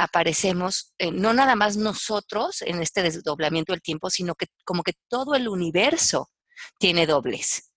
aparecemos 0.02 0.94
eh, 0.98 1.12
no 1.12 1.34
nada 1.34 1.56
más 1.56 1.78
nosotros 1.78 2.62
en 2.64 2.82
este 2.82 3.04
desdoblamiento 3.04 3.74
del 3.74 3.82
tiempo, 3.82 4.10
sino 4.10 4.36
que 4.36 4.48
como 4.66 4.84
que 4.84 4.94
todo 5.08 5.36
el 5.36 5.48
universo 5.48 6.30
tiene 6.78 7.06
dobles. 7.06 7.72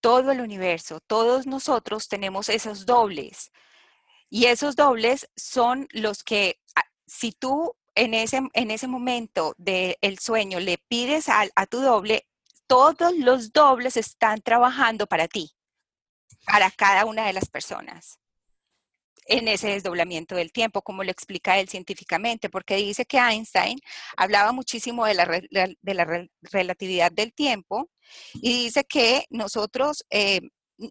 Todo 0.00 0.32
el 0.32 0.40
universo, 0.40 1.00
todos 1.00 1.46
nosotros 1.46 2.08
tenemos 2.08 2.48
esos 2.48 2.86
dobles. 2.86 3.50
Y 4.30 4.46
esos 4.46 4.76
dobles 4.76 5.28
son 5.36 5.88
los 5.90 6.22
que, 6.22 6.60
ah, 6.76 6.84
si 7.06 7.32
tú 7.32 7.74
en 7.94 8.14
ese, 8.14 8.40
en 8.52 8.70
ese 8.70 8.86
momento 8.86 9.54
del 9.56 10.18
sueño 10.18 10.60
le 10.60 10.78
pides 10.78 11.28
a, 11.28 11.46
a 11.54 11.66
tu 11.66 11.80
doble, 11.80 12.26
todos 12.66 13.16
los 13.16 13.52
dobles 13.52 13.96
están 13.96 14.40
trabajando 14.40 15.06
para 15.06 15.28
ti 15.28 15.52
para 16.46 16.70
cada 16.70 17.04
una 17.04 17.26
de 17.26 17.32
las 17.32 17.48
personas 17.48 18.18
en 19.26 19.48
ese 19.48 19.68
desdoblamiento 19.68 20.34
del 20.34 20.52
tiempo, 20.52 20.82
como 20.82 21.04
lo 21.04 21.10
explica 21.10 21.58
él 21.58 21.68
científicamente, 21.68 22.50
porque 22.50 22.76
dice 22.76 23.04
que 23.06 23.18
Einstein 23.18 23.78
hablaba 24.16 24.52
muchísimo 24.52 25.06
de 25.06 25.14
la, 25.14 25.26
de 25.26 25.94
la 25.94 26.28
relatividad 26.42 27.12
del 27.12 27.32
tiempo 27.32 27.90
y 28.34 28.64
dice 28.64 28.84
que 28.84 29.24
nosotros, 29.30 30.04
eh, 30.10 30.40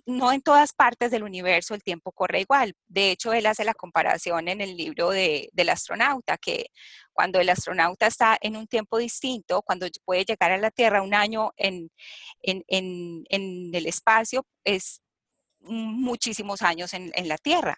no 0.05 0.31
en 0.31 0.41
todas 0.41 0.73
partes 0.73 1.11
del 1.11 1.23
universo 1.23 1.75
el 1.75 1.83
tiempo 1.83 2.11
corre 2.11 2.41
igual. 2.41 2.73
De 2.87 3.11
hecho, 3.11 3.33
él 3.33 3.45
hace 3.45 3.65
la 3.65 3.73
comparación 3.73 4.47
en 4.47 4.61
el 4.61 4.77
libro 4.77 5.09
de, 5.09 5.49
del 5.53 5.69
astronauta, 5.69 6.37
que 6.37 6.67
cuando 7.11 7.39
el 7.39 7.49
astronauta 7.49 8.07
está 8.07 8.37
en 8.41 8.55
un 8.55 8.67
tiempo 8.67 8.97
distinto, 8.97 9.61
cuando 9.61 9.87
puede 10.05 10.25
llegar 10.25 10.51
a 10.51 10.57
la 10.57 10.71
Tierra 10.71 11.01
un 11.01 11.13
año 11.13 11.51
en, 11.57 11.91
en, 12.41 12.63
en, 12.67 13.25
en 13.29 13.75
el 13.75 13.85
espacio, 13.85 14.45
es 14.63 15.01
muchísimos 15.63 16.61
años 16.61 16.93
en, 16.93 17.11
la 17.27 17.37
Tierra. 17.37 17.77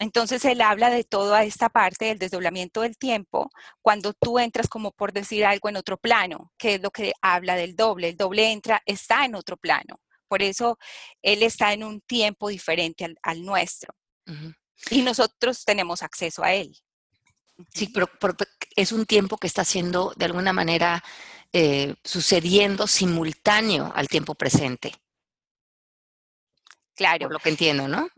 Entonces 0.00 0.44
él 0.44 0.60
habla 0.60 0.90
de 0.90 1.02
toda 1.04 1.42
esta 1.44 1.68
parte 1.68 2.06
del 2.06 2.18
desdoblamiento 2.18 2.82
del 2.82 2.96
tiempo 2.96 3.50
cuando 3.82 4.12
tú 4.12 4.38
entras 4.38 4.68
como 4.68 4.92
por 4.92 5.12
decir 5.12 5.44
algo 5.44 5.68
en 5.68 5.76
otro 5.76 5.96
plano, 5.96 6.52
que 6.56 6.76
es 6.76 6.82
lo 6.82 6.90
que 6.90 7.12
habla 7.20 7.56
del 7.56 7.74
doble. 7.74 8.08
El 8.08 8.16
doble 8.16 8.52
entra, 8.52 8.82
está 8.86 9.24
en 9.24 9.34
otro 9.34 9.56
plano. 9.56 10.00
Por 10.28 10.42
eso 10.42 10.78
él 11.22 11.42
está 11.42 11.72
en 11.72 11.82
un 11.82 12.00
tiempo 12.00 12.48
diferente 12.48 13.06
al, 13.22 13.44
nuestro. 13.44 13.94
Y 14.90 15.02
nosotros 15.02 15.64
tenemos 15.64 16.02
acceso 16.02 16.44
a 16.44 16.52
él. 16.52 16.76
Sí, 17.74 17.88
pero, 17.88 18.08
es 18.76 18.92
un 18.92 19.04
tiempo 19.04 19.36
que 19.36 19.48
está 19.48 19.64
siendo 19.64 20.12
de 20.16 20.26
alguna 20.26 20.52
manera 20.52 21.02
eh, 21.52 21.96
sucediendo 22.04 22.86
simultáneo 22.86 23.90
al 23.96 24.06
tiempo 24.06 24.34
presente. 24.36 24.94
Claro. 26.94 27.28
lo 27.30 27.38
que 27.38 27.48
entiendo, 27.48 27.88
¿no? 27.88 28.08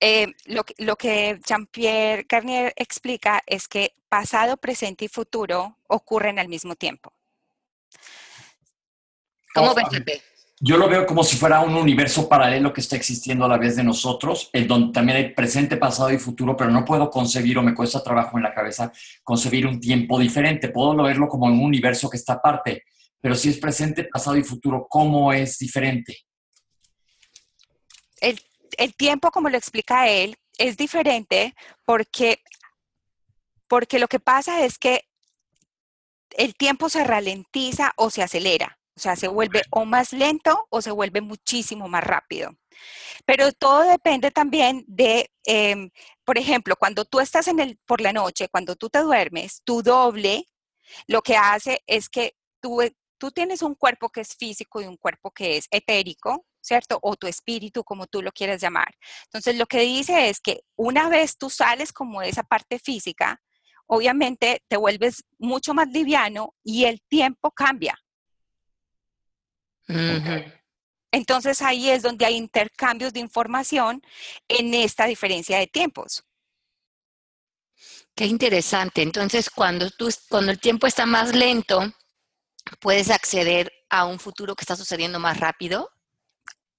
Eh, 0.00 0.34
lo, 0.46 0.64
lo, 0.78 0.96
que 0.96 1.40
Jean-Pierre 1.44 2.26
Garnier 2.28 2.72
explica 2.76 3.42
es 3.46 3.66
que 3.66 3.94
pasado, 4.08 4.56
presente 4.56 5.04
y 5.04 5.08
futuro 5.08 5.76
ocurren 5.88 6.38
al 6.38 6.48
mismo 6.48 6.74
tiempo. 6.76 7.12
¿Cómo 9.54 9.74
ves, 9.74 10.22
Yo 10.60 10.76
lo 10.76 10.88
veo 10.88 11.06
como 11.06 11.24
si 11.24 11.36
fuera 11.36 11.60
un 11.60 11.74
universo 11.74 12.28
paralelo 12.28 12.72
que 12.72 12.80
está 12.80 12.96
existiendo 12.96 13.44
a 13.44 13.48
la 13.48 13.58
vez 13.58 13.76
de 13.76 13.84
nosotros, 13.84 14.50
en 14.52 14.68
donde 14.68 14.92
también 14.92 15.18
hay 15.18 15.34
presente, 15.34 15.76
pasado 15.76 16.12
y 16.12 16.18
futuro, 16.18 16.56
pero 16.56 16.70
no 16.70 16.84
puedo 16.84 17.10
concebir 17.10 17.58
o 17.58 17.62
me 17.62 17.74
cuesta 17.74 18.02
trabajo 18.02 18.36
en 18.36 18.44
la 18.44 18.54
cabeza 18.54 18.92
concebir 19.22 19.66
un 19.66 19.80
tiempo 19.80 20.18
diferente. 20.18 20.68
Puedo 20.68 20.94
verlo 21.02 21.28
como 21.28 21.46
un 21.46 21.60
universo 21.60 22.08
que 22.08 22.16
está 22.16 22.34
aparte, 22.34 22.84
pero 23.20 23.34
si 23.34 23.50
es 23.50 23.58
presente, 23.58 24.04
pasado 24.04 24.36
y 24.36 24.44
futuro, 24.44 24.86
¿cómo 24.88 25.32
es 25.32 25.58
diferente? 25.58 26.18
El 28.20 28.40
el 28.76 28.94
tiempo, 28.94 29.30
como 29.30 29.48
lo 29.48 29.56
explica 29.56 30.08
él, 30.08 30.36
es 30.58 30.76
diferente 30.76 31.54
porque, 31.84 32.42
porque 33.68 33.98
lo 33.98 34.08
que 34.08 34.20
pasa 34.20 34.64
es 34.64 34.78
que 34.78 35.04
el 36.36 36.54
tiempo 36.54 36.88
se 36.88 37.04
ralentiza 37.04 37.92
o 37.96 38.10
se 38.10 38.22
acelera. 38.22 38.78
O 38.96 39.00
sea, 39.00 39.14
se 39.14 39.28
vuelve 39.28 39.62
o 39.70 39.84
más 39.84 40.12
lento 40.12 40.66
o 40.70 40.82
se 40.82 40.90
vuelve 40.90 41.20
muchísimo 41.20 41.86
más 41.86 42.02
rápido. 42.02 42.50
Pero 43.24 43.52
todo 43.52 43.84
depende 43.84 44.32
también 44.32 44.84
de, 44.88 45.30
em, 45.44 45.90
por 46.24 46.36
ejemplo, 46.36 46.74
cuando 46.76 47.04
tú 47.04 47.20
estás 47.20 47.46
en 47.46 47.60
el, 47.60 47.78
por 47.86 48.00
la 48.00 48.12
noche, 48.12 48.48
cuando 48.48 48.74
tú 48.74 48.90
te 48.90 48.98
duermes, 49.00 49.62
tu 49.64 49.82
doble 49.82 50.46
lo 51.06 51.22
que 51.22 51.36
hace 51.36 51.82
es 51.86 52.08
que 52.08 52.34
tú, 52.60 52.80
tú 53.18 53.30
tienes 53.30 53.62
un 53.62 53.74
cuerpo 53.74 54.08
que 54.08 54.22
es 54.22 54.34
físico 54.34 54.80
y 54.80 54.86
un 54.86 54.96
cuerpo 54.96 55.30
que 55.30 55.56
es 55.56 55.68
etérico, 55.70 56.44
¿cierto? 56.60 56.98
O 57.02 57.16
tu 57.16 57.26
espíritu, 57.26 57.84
como 57.84 58.06
tú 58.06 58.22
lo 58.22 58.32
quieres 58.32 58.60
llamar. 58.60 58.94
Entonces, 59.24 59.56
lo 59.56 59.66
que 59.66 59.80
dice 59.80 60.28
es 60.28 60.40
que 60.40 60.60
una 60.76 61.08
vez 61.08 61.36
tú 61.36 61.50
sales 61.50 61.92
como 61.92 62.20
de 62.20 62.28
esa 62.28 62.42
parte 62.42 62.78
física, 62.78 63.40
obviamente 63.86 64.62
te 64.68 64.76
vuelves 64.76 65.24
mucho 65.38 65.74
más 65.74 65.88
liviano 65.88 66.54
y 66.62 66.84
el 66.84 67.00
tiempo 67.08 67.50
cambia. 67.50 67.98
Entonces 71.10 71.62
ahí 71.62 71.88
es 71.88 72.02
donde 72.02 72.26
hay 72.26 72.36
intercambios 72.36 73.14
de 73.14 73.20
información 73.20 74.02
en 74.46 74.74
esta 74.74 75.06
diferencia 75.06 75.58
de 75.58 75.66
tiempos. 75.66 76.24
Qué 78.14 78.26
interesante. 78.26 79.02
Entonces, 79.02 79.48
cuando, 79.48 79.90
tú, 79.90 80.10
cuando 80.28 80.50
el 80.50 80.58
tiempo 80.58 80.86
está 80.86 81.06
más 81.06 81.34
lento, 81.34 81.80
puedes 82.80 83.10
acceder 83.10 83.72
a 83.88 84.04
un 84.04 84.18
futuro 84.18 84.54
que 84.54 84.62
está 84.62 84.76
sucediendo 84.76 85.18
más 85.18 85.38
rápido 85.38 85.90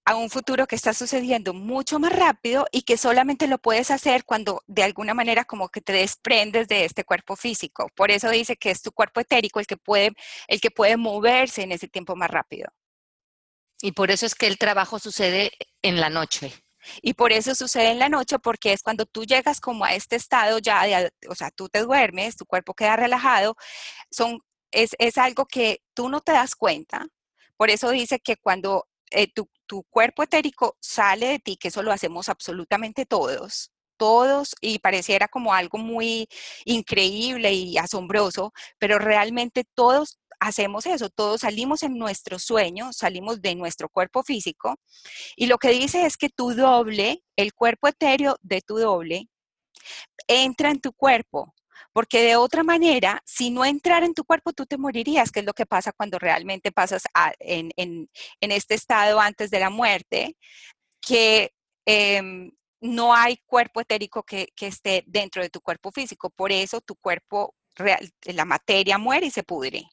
a 0.10 0.16
un 0.16 0.32
futuro 0.32 0.66
que 0.66 0.76
está 0.76 0.92
sucediendo 0.96 1.54
mucho 1.54 2.00
más 2.00 2.12
rápido 2.12 2.66
y 2.72 2.82
que 2.82 2.98
solamente 2.98 3.48
lo 3.48 3.60
puedes 3.60 3.92
hacer 3.92 4.26
cuando 4.26 4.64
de 4.66 4.82
alguna 4.82 5.14
manera 5.14 5.46
como 5.46 5.70
que 5.70 5.82
te 5.82 5.94
desprendes 5.94 6.68
de 6.68 6.84
este 6.84 7.04
cuerpo 7.04 7.36
físico. 7.36 7.92
Por 7.94 8.10
eso 8.10 8.28
dice 8.32 8.56
que 8.58 8.72
es 8.72 8.82
tu 8.82 8.92
cuerpo 8.92 9.20
etérico 9.20 9.60
el 9.60 9.68
que 9.68 9.78
puede, 9.78 10.14
el 10.48 10.60
que 10.62 10.72
puede 10.72 10.98
moverse 10.98 11.62
en 11.62 11.74
ese 11.74 11.88
tiempo 11.88 12.16
más 12.16 12.32
rápido. 12.32 12.72
Y 13.84 13.92
por 13.92 14.10
eso 14.10 14.26
es 14.26 14.34
que 14.34 14.48
el 14.48 14.58
trabajo 14.58 14.98
sucede 14.98 15.52
en 15.84 16.02
la 16.02 16.10
noche. 16.10 16.52
Y 17.04 17.14
por 17.14 17.32
eso 17.32 17.54
sucede 17.54 17.92
en 17.92 18.00
la 18.00 18.10
noche, 18.10 18.40
porque 18.40 18.74
es 18.74 18.82
cuando 18.82 19.06
tú 19.06 19.26
llegas 19.26 19.62
como 19.62 19.86
a 19.86 19.94
este 19.94 20.16
estado 20.16 20.58
ya, 20.58 20.86
de, 20.86 21.12
o 21.30 21.36
sea, 21.36 21.52
tú 21.52 21.70
te 21.70 21.82
duermes, 21.84 22.36
tu 22.36 22.48
cuerpo 22.48 22.74
queda 22.74 22.96
relajado, 22.96 23.56
son, 24.10 24.40
es, 24.72 24.96
es 24.98 25.20
algo 25.20 25.46
que 25.46 25.84
tú 25.94 26.10
no 26.10 26.22
te 26.22 26.32
das 26.32 26.56
cuenta. 26.56 27.06
Por 27.58 27.70
eso 27.70 27.92
dice 27.92 28.20
que 28.20 28.38
cuando 28.38 28.89
eh, 29.12 29.32
tu, 29.34 29.50
tu 29.66 29.84
cuerpo 29.84 30.24
etérico 30.24 30.78
sale 30.80 31.28
de 31.28 31.40
ti, 31.40 31.58
que 31.58 31.70
eso 31.70 31.84
lo 31.84 31.92
hacemos 31.92 32.30
absolutamente 32.30 33.06
todos, 33.06 33.72
todos 33.98 34.56
y 34.62 34.80
pareciera 34.80 35.28
como 35.28 35.54
algo 35.54 35.78
muy 35.78 36.28
increíble 36.66 37.54
y 37.54 37.78
asombroso, 37.78 38.54
pero 38.80 39.00
realmente 39.00 39.66
todos 39.76 40.20
hacemos 40.40 40.86
eso, 40.86 41.10
todos 41.10 41.42
salimos 41.42 41.84
en 41.84 41.98
nuestro 41.98 42.40
sueño, 42.40 42.94
salimos 42.94 43.42
de 43.42 43.56
nuestro 43.56 43.90
cuerpo 43.90 44.24
físico 44.24 44.76
y 45.36 45.48
lo 45.48 45.58
que 45.58 45.70
dice 45.70 46.06
es 46.06 46.18
que 46.18 46.30
tu 46.30 46.54
doble, 46.54 47.24
el 47.36 47.54
cuerpo 47.54 47.88
etéreo 47.90 48.38
de 48.42 48.62
tu 48.62 48.78
doble, 48.78 49.30
entra 50.28 50.72
en 50.72 50.80
tu 50.80 50.94
cuerpo 50.94 51.54
porque 52.00 52.22
de 52.22 52.38
otra 52.38 52.64
manera, 52.64 53.22
si 53.26 53.52
no 53.52 53.66
entrara 53.66 54.06
en 54.06 54.14
tu 54.14 54.24
cuerpo, 54.24 54.54
tú 54.54 54.66
te 54.66 54.78
morirías, 54.78 55.34
que 55.34 55.42
es 55.42 55.46
lo 55.46 55.52
que 55.52 55.66
pasa 55.66 55.92
cuando 55.92 56.18
realmente 56.18 56.72
pasas 56.72 57.04
en, 57.40 58.10
este 58.40 58.74
estado 58.74 59.20
antes 59.20 59.52
de 59.52 59.60
la 59.60 59.70
muerte, 59.70 60.38
que 61.02 61.52
em, 61.86 62.54
no 62.80 63.14
hay 63.14 63.36
cuerpo 63.46 63.82
etérico 63.82 64.24
que, 64.24 64.48
esté 64.62 65.04
dentro 65.08 65.42
de 65.42 65.50
tu 65.50 65.60
cuerpo 65.60 65.92
físico. 65.92 66.30
Por 66.30 66.54
eso 66.54 66.80
tu 66.80 66.96
cuerpo, 66.96 67.54
real, 67.76 68.10
la 68.28 68.46
materia 68.46 68.98
muere 68.98 69.26
y 69.26 69.32
se 69.32 69.44
pudre. 69.44 69.90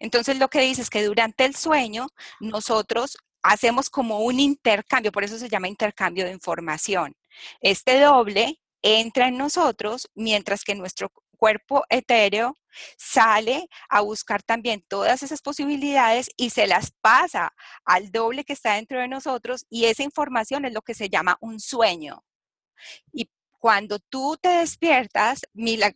Entonces 0.00 0.40
lo 0.40 0.48
que 0.48 0.62
dice 0.62 0.82
es 0.82 0.90
que 0.90 1.04
durante 1.04 1.44
el 1.44 1.54
sueño 1.54 2.08
nosotros 2.40 3.18
hacemos 3.40 3.88
como 3.88 4.18
un 4.18 4.40
intercambio, 4.40 5.12
por 5.12 5.22
eso 5.22 5.38
se 5.38 5.48
llama 5.48 5.68
intercambio 5.68 6.24
de 6.24 6.32
información. 6.32 7.14
Este 7.60 8.00
doble 8.00 8.58
entra 8.84 9.28
en 9.28 9.38
nosotros, 9.38 10.10
mientras 10.14 10.62
que 10.62 10.74
nuestro 10.74 11.10
cuerpo 11.38 11.84
etéreo 11.88 12.54
sale 12.98 13.66
a 13.88 14.02
buscar 14.02 14.42
también 14.42 14.84
todas 14.86 15.22
esas 15.22 15.40
posibilidades 15.40 16.28
y 16.36 16.50
se 16.50 16.66
las 16.66 16.92
pasa 17.00 17.54
al 17.84 18.12
doble 18.12 18.44
que 18.44 18.52
está 18.52 18.74
dentro 18.74 19.00
de 19.00 19.08
nosotros 19.08 19.64
y 19.70 19.86
esa 19.86 20.02
información 20.02 20.66
es 20.66 20.74
lo 20.74 20.82
que 20.82 20.94
se 20.94 21.08
llama 21.08 21.38
un 21.40 21.60
sueño. 21.60 22.24
Y 23.12 23.30
cuando 23.58 23.98
tú 23.98 24.36
te 24.40 24.48
despiertas, 24.50 25.40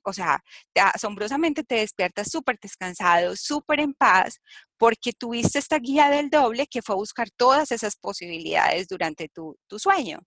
o 0.04 0.12
sea, 0.14 0.42
asombrosamente 0.75 1.64
te 1.64 1.76
despiertas 1.76 2.30
súper 2.30 2.59
descansado, 2.59 3.37
súper 3.37 3.80
en 3.80 3.92
paz, 3.92 4.40
porque 4.78 5.12
tuviste 5.12 5.59
esta 5.59 5.78
guía 5.78 6.09
del 6.09 6.30
doble 6.30 6.66
que 6.66 6.80
fue 6.80 6.95
a 6.95 6.97
buscar 6.97 7.28
todas 7.30 7.71
esas 7.73 7.97
posibilidades 7.97 8.88
durante 8.88 9.28
tu, 9.28 9.59
tu 9.66 9.78
sueño 9.78 10.21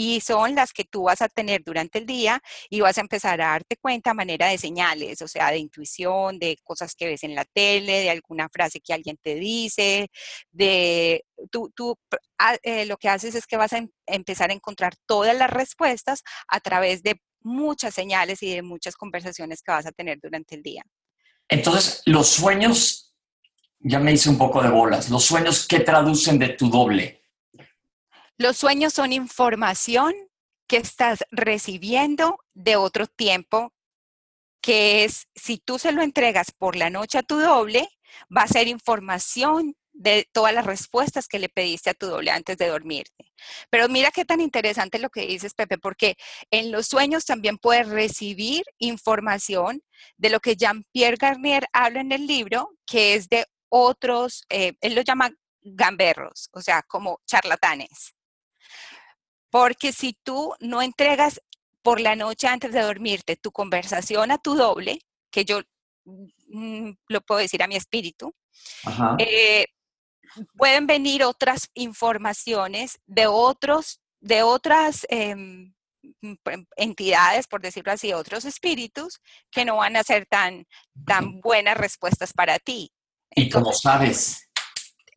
y 0.00 0.20
son 0.20 0.54
las 0.54 0.72
que 0.72 0.84
tú 0.84 1.02
vas 1.02 1.22
a 1.22 1.28
tener 1.28 1.64
durante 1.64 1.98
el 1.98 2.06
día 2.06 2.40
y 2.70 2.80
vas 2.80 2.98
a 2.98 3.00
empezar 3.00 3.40
a 3.40 3.48
darte 3.48 3.76
cuenta 3.76 4.12
a 4.12 4.14
manera 4.14 4.46
de 4.46 4.56
señales, 4.56 5.20
o 5.22 5.26
sea, 5.26 5.50
de 5.50 5.58
intuición, 5.58 6.38
de 6.38 6.56
cosas 6.62 6.94
que 6.94 7.06
ves 7.06 7.24
en 7.24 7.34
la 7.34 7.44
tele, 7.44 8.02
de 8.02 8.10
alguna 8.10 8.48
frase 8.48 8.78
que 8.78 8.94
alguien 8.94 9.18
te 9.20 9.34
dice, 9.34 10.08
de 10.52 11.24
tú, 11.50 11.72
tú 11.74 11.98
ah, 12.38 12.56
eh, 12.62 12.86
lo 12.86 12.96
que 12.96 13.08
haces 13.08 13.34
es 13.34 13.44
que 13.44 13.56
vas 13.56 13.72
a 13.72 13.78
em, 13.78 13.88
empezar 14.06 14.50
a 14.50 14.54
encontrar 14.54 14.94
todas 15.04 15.36
las 15.36 15.50
respuestas 15.50 16.22
a 16.46 16.60
través 16.60 17.02
de 17.02 17.20
muchas 17.40 17.92
señales 17.92 18.40
y 18.44 18.54
de 18.54 18.62
muchas 18.62 18.94
conversaciones 18.94 19.62
que 19.62 19.72
vas 19.72 19.86
a 19.86 19.90
tener 19.90 20.20
durante 20.22 20.54
el 20.54 20.62
día. 20.62 20.84
Entonces, 21.48 22.02
los 22.06 22.28
sueños, 22.28 23.16
ya 23.80 23.98
me 23.98 24.12
hice 24.12 24.28
un 24.28 24.38
poco 24.38 24.62
de 24.62 24.70
bolas, 24.70 25.10
los 25.10 25.24
sueños, 25.24 25.66
¿qué 25.66 25.80
traducen 25.80 26.38
de 26.38 26.50
tu 26.50 26.70
doble? 26.70 27.18
Los 28.40 28.56
sueños 28.56 28.94
son 28.94 29.12
información 29.12 30.14
que 30.68 30.76
estás 30.76 31.24
recibiendo 31.32 32.38
de 32.54 32.76
otro 32.76 33.08
tiempo, 33.08 33.72
que 34.62 35.04
es, 35.04 35.26
si 35.34 35.58
tú 35.58 35.80
se 35.80 35.90
lo 35.90 36.02
entregas 36.02 36.52
por 36.52 36.76
la 36.76 36.88
noche 36.88 37.18
a 37.18 37.24
tu 37.24 37.40
doble, 37.40 37.88
va 38.34 38.42
a 38.42 38.48
ser 38.48 38.68
información 38.68 39.74
de 39.92 40.28
todas 40.32 40.54
las 40.54 40.64
respuestas 40.64 41.26
que 41.26 41.40
le 41.40 41.48
pediste 41.48 41.90
a 41.90 41.94
tu 41.94 42.06
doble 42.06 42.30
antes 42.30 42.56
de 42.58 42.68
dormirte. 42.68 43.32
Pero 43.70 43.88
mira 43.88 44.12
qué 44.12 44.24
tan 44.24 44.40
interesante 44.40 45.00
lo 45.00 45.10
que 45.10 45.26
dices, 45.26 45.54
Pepe, 45.54 45.76
porque 45.76 46.14
en 46.52 46.70
los 46.70 46.86
sueños 46.86 47.24
también 47.24 47.58
puedes 47.58 47.88
recibir 47.88 48.62
información 48.78 49.82
de 50.16 50.30
lo 50.30 50.38
que 50.38 50.54
Jean-Pierre 50.54 51.16
Garnier 51.18 51.66
habla 51.72 52.02
en 52.02 52.12
el 52.12 52.28
libro, 52.28 52.70
que 52.86 53.14
es 53.14 53.28
de 53.28 53.46
otros, 53.68 54.44
eh, 54.48 54.74
él 54.80 54.94
lo 54.94 55.02
llama 55.02 55.32
gamberros, 55.60 56.50
o 56.52 56.60
sea, 56.60 56.82
como 56.82 57.20
charlatanes. 57.26 58.14
Porque 59.50 59.92
si 59.92 60.14
tú 60.22 60.54
no 60.60 60.82
entregas 60.82 61.40
por 61.82 62.00
la 62.00 62.16
noche 62.16 62.46
antes 62.48 62.72
de 62.72 62.82
dormirte 62.82 63.36
tu 63.36 63.50
conversación 63.50 64.30
a 64.30 64.38
tu 64.38 64.54
doble, 64.54 65.00
que 65.30 65.44
yo 65.44 65.60
mm, 66.04 66.90
lo 67.08 67.20
puedo 67.22 67.40
decir 67.40 67.62
a 67.62 67.66
mi 67.66 67.76
espíritu, 67.76 68.34
eh, 69.18 69.66
pueden 70.56 70.86
venir 70.86 71.24
otras 71.24 71.70
informaciones 71.74 72.98
de 73.06 73.26
otros, 73.26 74.00
de 74.20 74.42
otras 74.42 75.06
em, 75.08 75.72
mm, 76.20 76.34
entidades, 76.76 77.46
por 77.46 77.60
decirlo 77.60 77.92
así, 77.92 78.12
otros 78.12 78.44
espíritus, 78.44 79.20
que 79.50 79.64
no 79.64 79.76
van 79.76 79.96
a 79.96 80.02
ser 80.02 80.26
tan, 80.26 80.66
tan 81.06 81.40
buenas 81.40 81.76
respuestas 81.76 82.32
para 82.32 82.58
ti. 82.58 82.90
¿Y 83.34 83.48
cómo 83.48 83.72
sabes? 83.72 84.47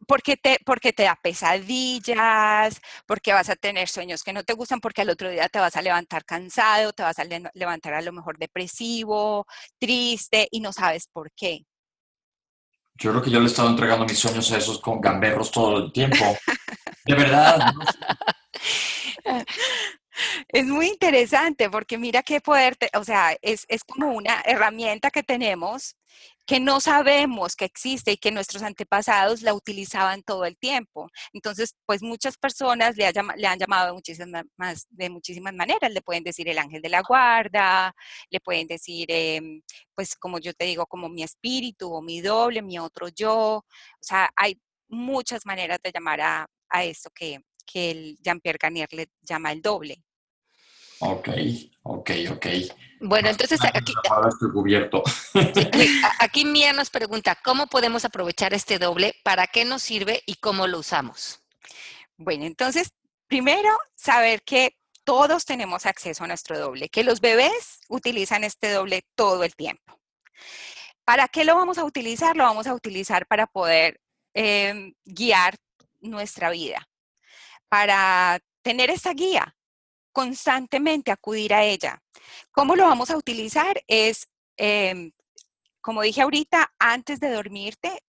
Porque 0.08 0.38
te, 0.38 0.58
porque 0.66 0.94
te 0.94 1.04
da 1.04 1.18
pesadillas, 1.22 2.82
porque 3.06 3.34
vas 3.34 3.50
a 3.50 3.56
tener 3.56 3.88
sueños 3.88 4.24
que 4.24 4.34
no 4.34 4.44
te 4.44 4.54
gustan, 4.54 4.80
porque 4.80 5.02
al 5.02 5.10
otro 5.10 5.30
día 5.30 5.50
te 5.50 5.60
vas 5.60 5.76
a 5.76 5.82
levantar 5.82 6.26
cansado, 6.26 6.94
te 6.94 7.04
vas 7.04 7.20
a 7.20 7.26
levantar 7.54 7.94
a 7.94 8.02
lo 8.02 8.12
mejor 8.12 8.38
depresivo, 8.38 9.46
triste 9.80 10.48
y 10.52 10.60
no 10.60 10.74
sabes 10.74 11.08
por 11.08 11.32
qué. 11.32 11.66
Yo 12.96 13.12
creo 13.12 13.24
que 13.24 13.32
yo 13.32 13.40
le 13.40 13.46
he 13.46 13.50
estado 13.50 13.70
entregando 13.70 14.06
mis 14.06 14.20
sueños 14.20 14.52
a 14.52 14.58
esos 14.58 14.80
con 14.80 15.02
gamberros 15.02 15.50
todo 15.52 15.78
el 15.78 15.92
tiempo. 15.92 16.38
De 17.06 17.16
verdad. 17.16 17.74
Es 20.50 20.66
muy 20.66 20.88
interesante 20.88 21.70
porque 21.70 21.98
mira 21.98 22.22
qué 22.22 22.42
poder, 22.42 22.78
o 22.96 23.04
sea, 23.04 23.36
es, 23.42 23.66
es, 23.70 23.84
como 23.84 24.12
una 24.12 24.42
herramienta 24.46 25.10
que 25.10 25.24
tenemos 25.24 25.96
que 26.46 26.60
no 26.60 26.80
sabemos 26.80 27.56
que 27.56 27.66
existe 27.66 28.12
y 28.14 28.18
que 28.18 28.32
nuestros 28.32 28.64
antepasados 28.64 29.42
la 29.42 29.54
utilizaban 29.54 30.24
todo 30.24 30.46
el 30.46 30.58
tiempo. 30.58 31.10
Entonces, 31.34 31.76
pues 31.86 32.02
muchas 32.02 32.38
personas 32.38 32.98
le, 32.98 33.12
le 33.38 33.48
han 33.48 33.60
llamado 33.60 33.88
de 33.88 33.94
muchísimas, 33.94 34.46
de 34.90 35.10
muchísimas 35.10 35.54
maneras. 35.54 35.92
Le 35.92 36.02
pueden 36.02 36.24
decir 36.24 36.50
el 36.50 36.58
ángel 36.58 36.82
de 36.82 36.90
la 36.90 37.02
guarda, 37.02 37.94
le 38.30 38.40
pueden 38.40 38.68
decir, 38.68 39.06
em, 39.10 39.62
pues 39.96 40.16
como 40.16 40.40
yo 40.40 40.54
te 40.54 40.66
digo, 40.66 40.86
como 40.88 41.10
mi 41.10 41.24
espíritu 41.24 41.94
o 41.94 42.02
mi 42.02 42.22
doble, 42.22 42.62
mi 42.62 42.80
otro 42.80 43.08
yo. 43.10 43.58
O 43.58 43.66
sea, 44.02 44.30
hay 44.36 44.60
muchas 44.90 45.46
maneras 45.46 45.80
de 45.84 45.92
llamar 45.92 46.22
a, 46.22 46.48
esto 46.84 47.10
que, 47.14 47.42
que 47.66 47.92
el 47.92 48.18
Jean-Pierre 48.22 48.58
Garnier 48.62 48.88
le 48.94 49.10
llama 49.22 49.52
el 49.52 49.62
doble. 49.62 50.04
Ok, 51.02 51.30
ok, 51.84 52.12
ok. 52.32 52.46
Bueno, 53.00 53.30
entonces 53.30 53.60
aquí, 53.74 53.94
cubierto. 54.54 55.02
aquí 56.20 56.46
Mía 56.46 56.74
nos 56.74 56.92
pregunta, 56.92 57.36
¿cómo 57.44 57.66
podemos 57.66 58.06
aprovechar 58.06 58.54
este 58.54 58.78
doble? 58.78 59.16
¿Para 59.24 59.48
qué 59.48 59.66
nos 59.66 59.82
sirve 59.82 60.22
y 60.28 60.36
cómo 60.36 60.68
lo 60.68 60.80
usamos? 60.80 61.42
Bueno, 62.18 62.46
entonces, 62.46 62.94
primero, 63.28 63.70
saber 63.96 64.44
que 64.44 64.78
todos 65.04 65.46
tenemos 65.46 65.88
acceso 65.88 66.24
a 66.24 66.28
nuestro 66.28 66.60
doble, 66.60 66.90
que 66.90 67.04
los 67.04 67.20
bebés 67.20 67.80
utilizan 67.90 68.44
este 68.44 68.70
doble 68.70 69.04
todo 69.16 69.44
el 69.44 69.56
tiempo. 69.56 70.00
¿Para 71.04 71.28
qué 71.28 71.44
lo 71.44 71.56
vamos 71.56 71.80
a 71.80 71.84
utilizar? 71.84 72.38
Lo 72.38 72.44
vamos 72.44 72.68
a 72.68 72.76
utilizar 72.76 73.26
para 73.26 73.48
poder 73.48 74.00
em, 74.36 74.94
guiar 75.04 75.56
nuestra 76.00 76.52
vida, 76.52 76.88
para 77.68 78.40
tener 78.62 78.92
esa 78.92 79.14
guía, 79.14 79.56
constantemente 80.12 81.12
acudir 81.12 81.54
a 81.54 81.64
ella. 81.64 82.02
¿Cómo 82.52 82.76
lo 82.76 82.86
vamos 82.86 83.10
a 83.12 83.18
utilizar? 83.18 83.82
Es, 83.88 84.28
em, 84.58 85.12
como 85.82 86.02
dije 86.02 86.22
ahorita, 86.22 86.74
antes 86.80 87.20
de 87.20 87.32
dormirte, 87.32 88.02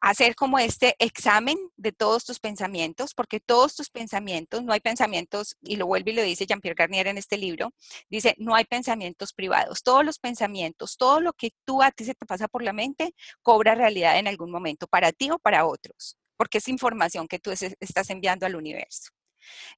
hacer 0.00 0.34
como 0.36 0.58
este 0.58 0.94
examen 0.98 1.56
de 1.76 1.92
todos 1.92 2.24
tus 2.24 2.38
pensamientos, 2.38 3.14
porque 3.14 3.40
todos 3.40 3.74
tus 3.74 3.90
pensamientos, 3.90 4.62
no 4.62 4.72
hay 4.72 4.80
pensamientos, 4.80 5.56
y 5.62 5.76
lo 5.76 5.86
vuelve 5.86 6.12
y 6.12 6.14
lo 6.14 6.22
dice 6.22 6.46
Jean-Pierre 6.46 6.76
Garnier 6.76 7.08
en 7.08 7.18
este 7.18 7.38
libro, 7.38 7.72
dice, 8.08 8.34
no 8.38 8.54
hay 8.54 8.64
pensamientos 8.64 9.32
privados, 9.32 9.82
todos 9.82 10.04
los 10.04 10.18
pensamientos, 10.18 10.96
todo 10.96 11.20
lo 11.20 11.32
que 11.32 11.50
tú 11.64 11.82
a 11.82 11.90
ti 11.90 12.04
se 12.04 12.14
te 12.14 12.26
pasa 12.26 12.46
por 12.48 12.62
la 12.62 12.72
mente, 12.72 13.14
cobra 13.42 13.74
realidad 13.74 14.18
en 14.18 14.28
algún 14.28 14.50
momento, 14.50 14.86
para 14.86 15.12
ti 15.12 15.30
o 15.30 15.38
para 15.38 15.66
otros, 15.66 16.16
porque 16.36 16.58
es 16.58 16.68
información 16.68 17.26
que 17.26 17.38
tú 17.38 17.50
estás 17.50 18.10
enviando 18.10 18.46
al 18.46 18.56
universo. 18.56 19.10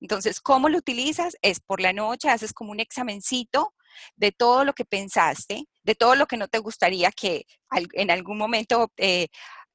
Entonces, 0.00 0.40
¿cómo 0.40 0.68
lo 0.68 0.78
utilizas? 0.78 1.36
Es 1.42 1.60
por 1.60 1.80
la 1.80 1.92
noche, 1.92 2.28
haces 2.28 2.52
como 2.52 2.72
un 2.72 2.80
examencito 2.80 3.74
de 4.16 4.32
todo 4.32 4.64
lo 4.64 4.72
que 4.72 4.84
pensaste, 4.84 5.64
de 5.82 5.94
todo 5.94 6.14
lo 6.14 6.26
que 6.26 6.36
no 6.36 6.48
te 6.48 6.58
gustaría 6.58 7.10
que 7.10 7.46
en 7.92 8.10
algún 8.10 8.38
momento 8.38 8.92
eh, 8.96 9.28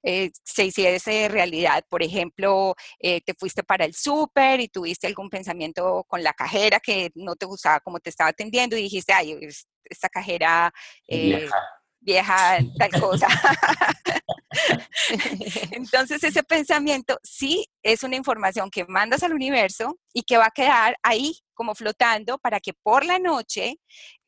eh, 0.04 0.32
se 0.44 0.66
hiciese 0.66 1.28
realidad. 1.30 1.84
Por 1.90 2.04
ejemplo, 2.04 2.76
eh, 3.00 3.22
te 3.22 3.34
fuiste 3.34 3.64
para 3.64 3.86
el 3.86 3.94
súper 3.94 4.60
y 4.60 4.68
tuviste 4.68 5.08
algún 5.08 5.30
pensamiento 5.30 6.04
con 6.08 6.24
la 6.24 6.34
cajera 6.34 6.80
que 6.80 7.12
no 7.16 7.36
te 7.36 7.46
gustaba 7.46 7.80
como 7.80 8.00
te 8.00 8.10
estaba 8.10 8.30
atendiendo 8.30 8.78
y 8.78 8.84
dijiste, 8.84 9.14
ay, 9.14 9.38
esta 9.86 10.10
cajera 10.10 10.74
vieja. 11.08 11.56
vieja, 12.00 12.60
tal 12.78 13.02
cosa. 13.02 13.28
Entonces 15.72 16.24
ese 16.24 16.44
pensamiento 16.44 17.20
sí 17.24 17.68
es 17.84 18.04
una 18.04 18.16
información 18.16 18.70
que 18.70 18.86
mandas 18.86 19.24
al 19.24 19.34
universo 19.34 20.00
y 20.14 20.24
que 20.24 20.38
va 20.38 20.48
a 20.48 20.52
quedar 20.52 20.98
ahí 21.04 21.40
como 21.54 21.76
flotando 21.76 22.38
para 22.38 22.60
que 22.60 22.74
por 22.74 23.06
la 23.06 23.20
noche, 23.20 23.80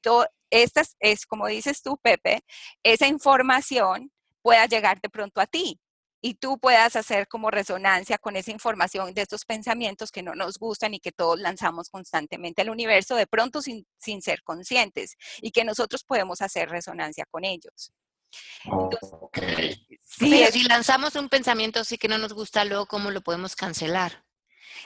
todo, 0.02 0.28
esta 0.50 0.84
es, 1.00 1.26
como 1.26 1.48
dices 1.48 1.82
tú, 1.82 1.98
Pepe, 1.98 2.44
esa 2.84 3.08
información 3.08 4.12
pueda 4.42 4.66
llegar 4.68 5.02
de 5.02 5.10
pronto 5.10 5.42
a 5.42 5.48
ti 5.48 5.80
y 6.22 6.36
tú 6.36 6.58
puedas 6.58 6.96
hacer 6.96 7.28
como 7.28 7.52
resonancia 7.52 8.18
con 8.18 8.36
esa 8.36 8.52
información 8.52 9.14
de 9.14 9.22
estos 9.22 9.46
pensamientos 9.46 10.12
que 10.12 10.24
no 10.24 10.34
nos 10.34 10.58
gustan 10.58 10.94
y 10.96 11.00
que 11.00 11.12
todos 11.12 11.40
lanzamos 11.40 11.90
constantemente 11.90 12.64
al 12.64 12.72
universo, 12.72 13.16
de 13.16 13.28
pronto 13.28 13.62
sin, 13.62 13.86
sin 14.00 14.22
ser 14.22 14.42
conscientes 14.44 15.18
y 15.42 15.52
que 15.52 15.64
nosotros 15.64 16.04
podemos 16.04 16.42
hacer 16.42 16.70
resonancia 16.70 17.26
con 17.30 17.46
ellos. 17.46 17.92
Si 20.02 20.64
lanzamos 20.64 21.16
un 21.16 21.30
pensamiento 21.30 21.80
así 21.80 21.98
que 21.98 22.08
no 22.08 22.18
nos 22.18 22.34
gusta, 22.34 22.66
luego, 22.66 22.86
¿cómo 22.86 23.12
lo 23.12 23.22
podemos 23.22 23.56
cancelar? 23.56 24.26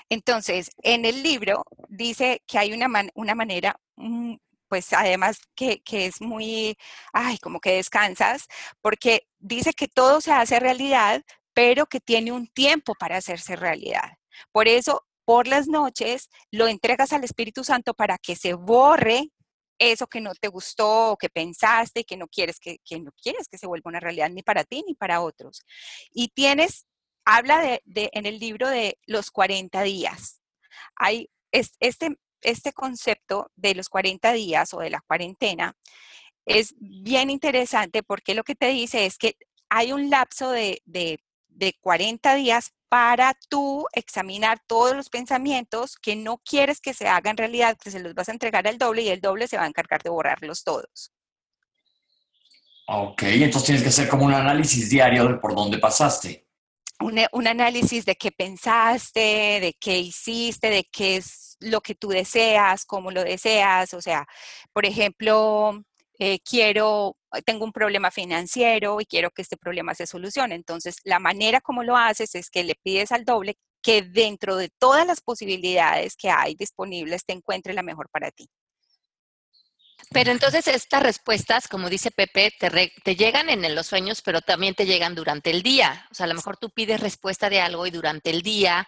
Entonces, 0.09 0.71
en 0.81 1.05
el 1.05 1.23
libro 1.23 1.65
dice 1.87 2.41
que 2.47 2.57
hay 2.57 2.73
una, 2.73 2.87
una 3.13 3.35
manera, 3.35 3.79
mm, 3.95 4.35
pues 4.67 4.93
además 4.93 5.39
que, 5.55 5.81
que, 5.81 6.05
es 6.05 6.21
muy, 6.21 6.77
ay, 7.13 7.37
como 7.39 7.59
que 7.59 7.73
descansas, 7.73 8.47
porque 8.81 9.27
dice 9.39 9.73
que 9.73 9.87
todo 9.87 10.21
se 10.21 10.31
hace 10.31 10.59
realidad, 10.59 11.23
pero 11.53 11.85
que 11.87 11.99
tiene 11.99 12.31
un 12.31 12.47
tiempo 12.47 12.93
para 12.95 13.17
hacerse 13.17 13.55
realidad. 13.55 14.17
Por 14.51 14.67
eso, 14.67 15.05
por 15.25 15.47
las 15.47 15.67
noches, 15.67 16.29
lo 16.51 16.67
entregas 16.67 17.13
al 17.13 17.23
Espíritu 17.23 17.63
Santo 17.63 17.93
para 17.93 18.17
que 18.17 18.35
se 18.35 18.53
borre 18.53 19.31
eso 19.79 20.07
que 20.07 20.21
no 20.21 20.33
te 20.35 20.49
gustó 20.49 21.11
o 21.11 21.17
que 21.17 21.29
pensaste 21.29 22.01
y 22.01 22.03
que 22.03 22.17
no 22.17 22.27
quieres 22.27 22.59
que, 22.59 22.79
no 22.99 23.11
quieres 23.21 23.47
que 23.47 23.57
se 23.57 23.67
vuelva 23.67 23.89
una 23.89 23.99
realidad 23.99 24.29
ni 24.29 24.43
para 24.43 24.63
ti 24.63 24.83
ni 24.85 24.93
para 24.93 25.21
otros. 25.21 25.61
Y 26.11 26.29
tienes, 26.29 26.85
habla 27.25 27.61
de, 27.61 28.09
en 28.13 28.25
el 28.25 28.39
libro 28.39 28.67
de 28.69 28.97
los 29.07 29.31
40 29.31 29.81
días. 29.83 30.41
Hay 30.95 31.29
este, 31.51 32.17
este 32.41 32.73
concepto 32.73 33.51
de 33.55 33.73
los 33.73 33.89
40 33.89 34.33
días 34.33 34.73
o 34.73 34.79
de 34.79 34.89
la 34.89 35.01
cuarentena 35.01 35.75
es 36.45 36.73
bien 36.79 37.29
interesante 37.29 38.03
porque 38.03 38.33
lo 38.33 38.43
que 38.43 38.55
te 38.55 38.67
dice 38.67 39.05
es 39.05 39.17
que 39.17 39.35
hay 39.69 39.91
un 39.91 40.09
lapso 40.09 40.49
de, 40.51 40.81
de, 40.85 41.19
de 41.59 41.77
40 41.81 42.35
días 42.35 42.73
para 42.87 43.37
tú 43.49 43.85
examinar 43.93 44.59
todos 44.65 44.95
los 44.95 45.09
pensamientos 45.09 45.97
que 45.97 46.15
no 46.15 46.37
quieres 46.37 46.79
que 46.79 46.93
se 46.93 47.07
hagan 47.07 47.37
realidad, 47.37 47.77
que 47.77 47.91
se 47.91 47.99
los 47.99 48.15
vas 48.15 48.29
a 48.29 48.31
entregar 48.31 48.67
al 48.67 48.77
doble 48.77 49.03
y 49.03 49.09
el 49.09 49.21
doble 49.21 49.47
se 49.47 49.57
va 49.57 49.63
a 49.63 49.67
encargar 49.67 50.01
de 50.01 50.09
borrarlos 50.09 50.63
todos. 50.63 51.11
Ok, 52.87 53.23
entonces 53.23 53.65
tienes 53.65 53.83
que 53.83 53.89
hacer 53.89 54.07
como 54.07 54.25
un 54.25 54.33
análisis 54.33 54.89
diario 54.89 55.27
de 55.27 55.35
por 55.35 55.53
dónde 55.53 55.77
pasaste. 55.77 56.47
Un, 56.99 57.19
un 57.33 57.47
análisis 57.47 58.05
de 58.05 58.15
qué 58.15 58.31
pensaste, 58.31 59.59
de 59.61 59.75
qué 59.79 59.99
hiciste, 59.99 60.69
de 60.69 60.85
qué 60.85 61.17
es 61.17 61.57
lo 61.59 61.81
que 61.81 61.93
tú 61.93 62.09
deseas, 62.09 62.85
cómo 62.85 63.11
lo 63.11 63.23
deseas. 63.23 63.93
O 63.93 64.01
sea, 64.01 64.27
por 64.73 64.85
ejemplo, 64.85 65.83
eh, 66.19 66.39
quiero, 66.41 67.15
tengo 67.45 67.63
un 67.63 67.71
problema 67.71 68.11
financiero 68.11 68.99
y 68.99 69.05
quiero 69.05 69.31
que 69.31 69.41
este 69.41 69.55
problema 69.55 69.95
se 69.95 70.05
solucione. 70.05 70.55
Entonces, 70.55 70.97
la 71.05 71.19
manera 71.19 71.61
como 71.61 71.81
lo 71.81 71.95
haces 71.95 72.35
es 72.35 72.49
que 72.49 72.63
le 72.65 72.75
pides 72.75 73.13
al 73.13 73.23
doble 73.23 73.57
que 73.81 74.01
dentro 74.01 74.57
de 74.57 74.69
todas 74.77 75.07
las 75.07 75.21
posibilidades 75.21 76.17
que 76.17 76.29
hay 76.29 76.55
disponibles 76.55 77.23
te 77.23 77.31
encuentre 77.31 77.73
la 77.73 77.83
mejor 77.83 78.09
para 78.09 78.31
ti. 78.31 78.49
Pero 80.11 80.31
entonces 80.31 80.67
estas 80.67 81.03
respuestas, 81.03 81.67
como 81.67 81.89
dice 81.89 82.11
Pepe, 82.11 82.51
te, 82.59 82.91
te, 83.03 83.15
llegan 83.15 83.49
en 83.49 83.75
los 83.75 83.87
sueños, 83.87 84.21
pero 84.21 84.41
también 84.41 84.75
te 84.75 84.85
llegan 84.85 85.15
durante 85.15 85.51
el 85.51 85.61
día. 85.61 86.07
O 86.11 86.15
sea, 86.15 86.25
a 86.25 86.27
lo 86.27 86.35
mejor 86.35 86.57
tú 86.57 86.69
pides 86.69 86.99
respuesta 86.99 87.49
de 87.49 87.61
algo 87.61 87.85
y 87.85 87.91
durante 87.91 88.29
el 88.29 88.41
día 88.41 88.87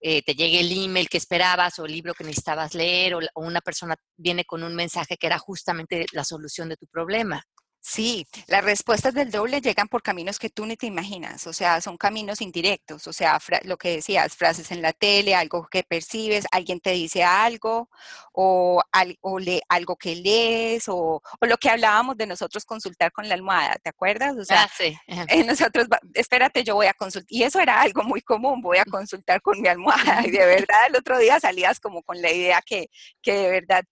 eh, 0.00 0.22
te 0.22 0.34
llegue 0.34 0.60
el 0.60 0.72
email 0.72 1.08
que 1.08 1.18
esperabas 1.18 1.78
o 1.78 1.84
el 1.84 1.92
libro 1.92 2.14
que 2.14 2.24
necesitabas 2.24 2.74
leer 2.74 3.14
o, 3.14 3.20
una 3.34 3.60
persona 3.60 3.96
viene 4.16 4.44
con 4.44 4.62
un 4.62 4.74
mensaje 4.74 5.16
que 5.16 5.26
era 5.26 5.38
justamente 5.38 6.06
la 6.12 6.24
solución 6.24 6.68
de 6.68 6.76
tu 6.76 6.86
problema. 6.86 7.44
Sí, 7.82 8.26
las 8.46 8.62
respuestas 8.62 9.14
del 9.14 9.30
doble 9.30 9.62
llegan 9.62 9.88
por 9.88 10.02
caminos 10.02 10.38
que 10.38 10.50
tú 10.50 10.66
ni 10.66 10.76
te 10.76 10.86
imaginas, 10.86 11.46
o 11.46 11.52
sea, 11.54 11.80
son 11.80 11.96
caminos 11.96 12.42
indirectos, 12.42 13.06
o 13.06 13.12
sea, 13.12 13.40
lo 13.64 13.78
que 13.78 13.96
decías, 13.96 14.36
frases 14.36 14.70
en 14.70 14.82
la 14.82 14.92
tele, 14.92 15.34
algo 15.34 15.66
que 15.70 15.82
percibes, 15.82 16.44
alguien 16.52 16.80
te 16.80 16.90
dice 16.90 17.24
algo, 17.24 17.88
o, 18.32 18.82
algo 18.92 19.96
que 19.96 20.14
lees, 20.14 20.84
o, 20.88 21.22
lo 21.40 21.56
que 21.56 21.70
hablábamos 21.70 22.18
de 22.18 22.26
nosotros 22.26 22.66
consultar 22.66 23.12
con 23.12 23.26
la 23.28 23.34
almohada, 23.34 23.76
¿te 23.82 23.88
acuerdas? 23.88 24.36
O 24.36 24.44
sea, 24.44 24.64
ah, 24.64 24.70
sí. 24.76 24.94
Eh, 25.06 25.42
nosotros, 25.44 25.86
espérate, 26.12 26.62
yo 26.62 26.74
voy 26.74 26.86
a 26.86 26.94
consultar, 26.94 27.28
y 27.30 27.44
eso 27.44 27.60
era 27.60 27.80
algo 27.80 28.02
muy 28.02 28.20
común, 28.20 28.60
voy 28.60 28.76
a 28.76 28.84
consultar 28.84 29.40
con 29.40 29.58
mi 29.58 29.68
almohada, 29.68 30.26
y 30.26 30.30
de 30.30 30.44
verdad 30.44 30.86
el 30.86 30.96
otro 30.96 31.18
día 31.18 31.40
salías 31.40 31.80
como 31.80 32.02
con 32.02 32.20
la 32.20 32.30
idea 32.30 32.60
que, 32.60 32.88
que 33.22 33.32
de 33.32 33.50
verdad 33.50 33.84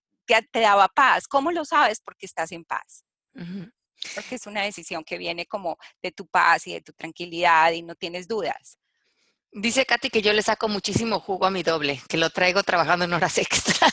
te, 0.53 0.61
daba 0.61 0.89
paz. 0.89 1.27
¿Cómo 1.27 1.51
lo 1.53 1.65
sabes? 1.65 2.01
Porque 2.01 2.27
estás 2.27 2.53
en 2.53 2.65
paz. 2.65 3.05
Porque 4.15 4.37
es 4.37 4.47
una 4.47 4.63
decisión 4.63 5.05
que 5.05 5.19
viene 5.19 5.47
como 5.47 5.79
de 6.03 6.13
tu 6.13 6.27
paz 6.27 6.67
y 6.67 6.73
de 6.73 6.81
tu 6.81 6.93
tranquilidad 6.93 7.73
y 7.73 7.83
no 7.83 7.95
tienes 7.95 8.29
dudas. 8.29 8.79
Dice 9.53 9.87
Katy 9.87 10.11
que 10.11 10.23
yo 10.23 10.33
le 10.33 10.43
saco 10.43 10.69
muchísimo 10.69 11.21
jugo 11.21 11.47
a 11.47 11.51
mi 11.51 11.63
doble, 11.63 12.01
que 12.09 12.17
lo 12.17 12.31
traigo 12.31 12.63
trabajando 12.63 13.05
en 13.07 13.13
horas 13.13 13.39
extras. 13.39 13.93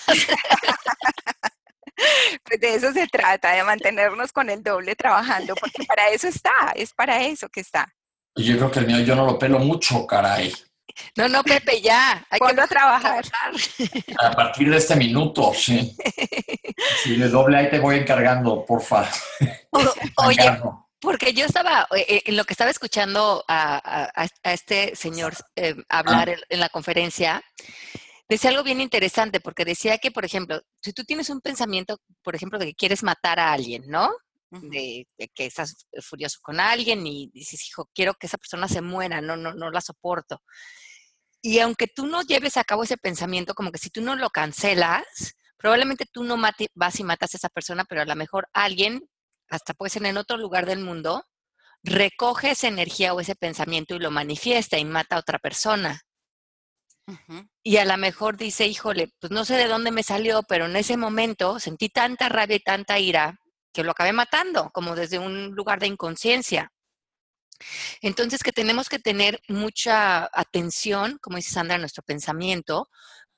pues 2.44 2.60
de 2.60 2.76
eso 2.76 2.92
se 2.92 3.08
trata, 3.08 3.54
de 3.54 3.64
mantenernos 3.64 4.32
con 4.32 4.50
el 4.50 4.62
doble 4.62 4.96
trabajando, 4.96 5.56
porque 5.56 5.84
para 5.86 6.10
eso 6.10 6.28
está, 6.28 6.74
es 6.76 6.94
para 6.94 7.24
eso 7.26 7.48
que 7.50 7.62
está. 7.62 7.94
Yo 8.36 8.58
creo 8.58 8.70
que 8.70 8.80
el 8.80 8.88
mío 8.88 9.00
yo 9.00 9.16
no 9.16 9.26
lo 9.26 9.40
pelo 9.40 9.60
mucho, 9.60 10.06
caray. 10.06 10.54
No, 11.18 11.28
no, 11.28 11.44
Pepe, 11.44 11.82
ya. 11.82 12.26
Hay 12.30 12.40
que 12.40 12.62
a 12.62 12.68
trabajar. 12.68 13.26
A 14.20 14.32
partir 14.32 14.70
de 14.70 14.78
este 14.78 14.96
minuto, 14.96 15.54
sí. 15.54 15.96
Sí, 17.04 17.16
de 17.16 17.30
doble 17.30 17.58
ahí 17.58 17.70
te 17.70 17.80
voy 17.80 17.98
encargando, 17.98 18.66
porfa. 18.66 19.10
oye, 20.18 20.60
porque 21.00 21.34
yo 21.34 21.46
estaba, 21.46 21.88
eh, 21.96 22.06
eh, 22.08 22.22
en 22.26 22.38
lo 22.38 22.44
que 22.46 22.54
estaba 22.54 22.72
escuchando 22.72 23.44
a, 23.48 24.12
este 24.44 24.96
señor 24.96 25.34
eh, 25.56 25.76
hablar 25.90 26.30
ah. 26.30 26.46
en, 26.50 26.60
la 26.60 26.70
conferencia, 26.70 27.44
decía 28.28 28.50
algo 28.50 28.64
bien 28.64 28.82
interesante, 28.82 29.40
porque 29.40 29.66
decía 29.66 29.98
que, 29.98 30.12
por 30.12 30.26
ejemplo, 30.26 30.62
si 30.82 30.94
tú 30.94 31.04
tienes 31.04 31.30
un 31.30 31.42
pensamiento, 31.42 32.00
por 32.24 32.36
ejemplo, 32.36 32.60
de 32.60 32.68
que 32.68 32.76
quieres 32.76 33.04
matar 33.04 33.40
a 33.40 33.54
alguien, 33.54 33.84
¿no? 33.88 34.12
De, 34.62 35.08
que 35.34 35.46
estás 35.46 35.88
furioso 36.02 36.40
con 36.42 36.60
alguien 36.60 37.06
y 37.06 37.30
dices, 37.34 37.68
hijo, 37.68 37.90
quiero 37.94 38.14
que 38.14 38.28
esa 38.28 38.38
persona 38.38 38.68
se 38.68 38.82
muera, 38.82 39.22
no, 39.22 39.36
no, 39.36 39.54
no 39.54 39.72
la 39.72 39.82
soporto. 39.82 40.42
Y 41.42 41.60
aunque 41.60 41.88
tú 41.88 42.08
no 42.08 42.22
lleves 42.24 42.58
a 42.58 42.64
cabo 42.64 42.84
ese 42.84 42.98
pensamiento, 42.98 43.54
como 43.54 43.72
que 43.72 43.78
si 43.78 43.90
tú 43.90 44.02
no 44.02 44.16
lo 44.16 44.30
cancelas, 44.30 45.06
probablemente 45.58 46.06
tú 46.12 46.24
no 46.24 46.38
vas 46.74 47.00
y 47.00 47.04
matas 47.04 47.34
a 47.34 47.38
esa 47.38 47.50
persona, 47.50 47.86
pero 47.86 48.02
a 48.02 48.06
lo 48.06 48.16
mejor 48.16 48.48
alguien, 48.54 49.08
hasta 49.50 49.74
puede 49.74 49.92
ser 49.92 50.06
en 50.06 50.18
otro 50.18 50.38
lugar 50.38 50.66
del 50.66 50.80
mundo, 50.80 51.24
recoge 51.84 52.52
esa 52.52 52.68
energía 52.68 53.14
o 53.14 53.20
ese 53.20 53.36
pensamiento 53.36 53.96
y 53.96 54.00
lo 54.00 54.12
manifiesta 54.12 54.80
y 54.80 54.86
mata 54.86 55.16
a 55.16 55.20
otra 55.20 55.38
persona. 55.38 56.02
Y 57.62 57.78
a 57.78 57.86
lo 57.86 57.98
mejor 57.98 58.38
dice, 58.38 58.66
híjole, 58.66 59.10
pues 59.20 59.32
no 59.32 59.46
sé 59.46 59.56
de 59.56 59.68
dónde 59.68 59.92
me 59.92 60.02
salió, 60.02 60.42
pero 60.44 60.66
en 60.66 60.76
ese 60.76 60.98
momento 60.98 61.60
sentí 61.60 61.90
tanta 61.90 62.30
rabia 62.30 62.56
y 62.56 62.62
tanta 62.62 62.98
ira 62.98 63.40
que 63.76 63.84
lo 63.84 63.92
acabé 63.92 64.14
matando, 64.14 64.72
como 64.74 64.96
desde 64.96 65.20
un 65.20 65.54
lugar 65.54 65.80
de 65.80 65.88
inconsciencia. 65.88 66.72
Entonces, 68.02 68.42
que 68.42 68.52
tenemos 68.52 68.90
que 68.90 69.00
tener 69.00 69.42
mucha 69.48 70.30
atención, 70.34 71.20
como 71.22 71.38
dice 71.38 71.52
Sandra, 71.52 71.76
a 71.76 71.80
nuestro 71.80 72.04
pensamiento, 72.04 72.90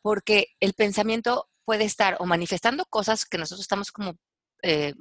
porque 0.02 0.48
el 0.60 0.74
pensamiento 0.74 1.50
puede 1.66 1.86
estar 1.86 2.18
o 2.20 2.26
manifestando 2.26 2.86
cosas 2.86 3.26
que 3.26 3.38
nosotros 3.38 3.62
estamos 3.62 3.92
como, 3.92 4.18
eh, 4.62 4.94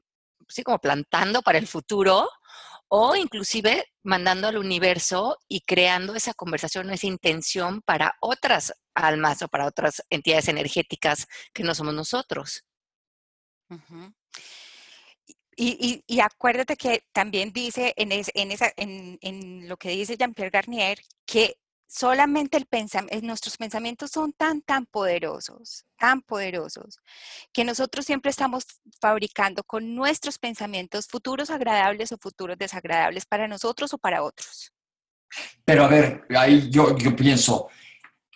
como 0.65 0.79
plantando 0.79 1.43
para 1.43 1.59
el 1.59 1.67
futuro, 1.67 2.29
o 2.89 3.17
inclusive 3.17 3.93
mandando 4.05 4.49
al 4.49 4.59
universo 4.59 5.39
y 5.49 5.61
creando 5.63 6.15
esa 6.15 6.35
conversación, 6.35 6.91
esa 6.91 7.07
intención 7.07 7.83
para 7.83 8.17
otras 8.21 8.73
almas 8.95 9.43
o 9.43 9.49
para 9.49 9.67
otras 9.67 10.03
entidades 10.09 10.49
energéticas 10.49 11.27
que 11.53 11.65
no 11.65 11.75
somos 11.75 11.95
nosotros. 11.95 12.65
Y, 15.59 16.21
acuérdate 16.21 16.77
que 16.77 17.05
también 17.13 17.51
dice 17.51 17.95
en, 17.97 18.13
en, 18.13 18.53
esa, 18.53 18.71
en, 18.77 19.67
lo 19.67 19.79
que 19.79 19.89
dice 19.89 20.19
Jean-Pierre 20.19 20.51
Garnier 20.51 21.01
que 21.25 21.57
solamente 21.89 22.59
el 22.59 22.67
pensamiento, 22.67 23.17
eh, 23.17 23.23
nuestros 23.23 23.57
pensamientos 23.57 24.11
son 24.11 24.35
tan, 24.35 24.61
tan 24.61 24.85
poderosos, 24.85 25.87
tan 25.99 26.21
poderosos, 26.21 26.99
que 27.55 27.65
nosotros 27.65 28.05
siempre 28.05 28.31
estamos 28.31 28.67
fabricando 29.01 29.63
con 29.63 29.95
nuestros 29.95 30.39
pensamientos 30.39 31.07
futuros 31.07 31.49
agradables 31.49 32.13
o 32.13 32.19
futuros 32.19 32.59
desagradables 32.59 33.25
para 33.25 33.49
nosotros 33.49 33.95
o 33.95 33.99
para 33.99 34.23
otros. 34.23 34.73
Pero 35.65 35.85
a 35.85 35.89
ver, 35.89 36.27
ahí 36.37 36.69
yo, 36.71 36.99
yo 36.99 37.17
pienso, 37.17 37.69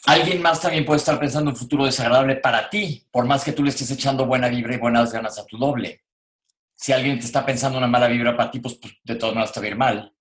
alguien 0.06 0.40
más 0.40 0.60
también 0.60 0.86
puede 0.86 0.98
estar 0.98 1.20
pensando 1.20 1.50
un 1.50 1.56
futuro 1.56 1.84
desagradable 1.84 2.36
para 2.36 2.70
ti, 2.70 3.06
por 3.10 3.26
más 3.26 3.44
que 3.44 3.52
tú 3.52 3.62
le 3.62 3.70
estés 3.70 3.90
echando 3.90 4.24
buena 4.24 4.48
vibra 4.48 4.74
y 4.74 4.78
buenas 4.78 5.12
ganas 5.12 5.38
a 5.38 5.44
tu 5.44 5.58
doble 5.58 6.02
si 6.80 6.92
alguien 6.92 7.18
te 7.18 7.26
está 7.26 7.44
pensando 7.44 7.76
una 7.76 7.86
mala 7.86 8.08
vibra 8.08 8.34
para 8.34 8.50
ti, 8.50 8.58
pues, 8.58 8.76
pues 8.76 8.94
de 9.04 9.14
todas 9.16 9.34
maneras 9.34 9.52
te 9.52 9.60
va 9.60 9.66
a 9.66 9.68
ir 9.68 9.76
mal. 9.76 10.14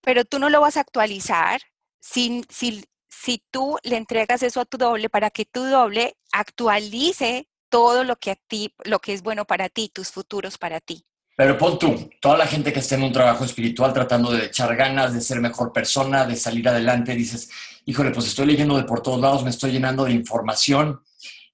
Pero 0.00 0.24
tú 0.24 0.38
no 0.38 0.48
lo 0.48 0.60
vas 0.60 0.76
a 0.76 0.80
actualizar 0.80 1.60
si, 2.00 2.44
si, 2.48 2.84
si 3.08 3.42
tú 3.50 3.78
le 3.82 3.96
entregas 3.96 4.44
eso 4.44 4.60
a 4.60 4.64
tu 4.64 4.78
doble 4.78 5.08
para 5.08 5.30
que 5.30 5.44
tu 5.44 5.64
doble 5.64 6.16
actualice 6.30 7.48
todo 7.68 8.04
lo 8.04 8.14
que 8.14 8.30
a 8.30 8.36
ti, 8.36 8.72
lo 8.84 9.00
que 9.00 9.12
es 9.12 9.22
bueno 9.22 9.44
para 9.44 9.68
ti, 9.68 9.90
tus 9.92 10.12
futuros 10.12 10.56
para 10.56 10.78
ti. 10.78 11.04
Pero 11.36 11.58
pon 11.58 11.80
tú, 11.80 12.08
toda 12.20 12.38
la 12.38 12.46
gente 12.46 12.72
que 12.72 12.78
está 12.78 12.94
en 12.94 13.02
un 13.02 13.12
trabajo 13.12 13.44
espiritual 13.44 13.92
tratando 13.92 14.30
de 14.30 14.44
echar 14.44 14.76
ganas, 14.76 15.14
de 15.14 15.20
ser 15.20 15.40
mejor 15.40 15.72
persona, 15.72 16.24
de 16.26 16.36
salir 16.36 16.68
adelante, 16.68 17.16
dices, 17.16 17.50
híjole, 17.86 18.12
pues 18.12 18.28
estoy 18.28 18.46
leyendo 18.46 18.76
de 18.76 18.84
por 18.84 19.02
todos 19.02 19.20
lados, 19.20 19.42
me 19.42 19.50
estoy 19.50 19.72
llenando 19.72 20.04
de 20.04 20.12
información, 20.12 21.02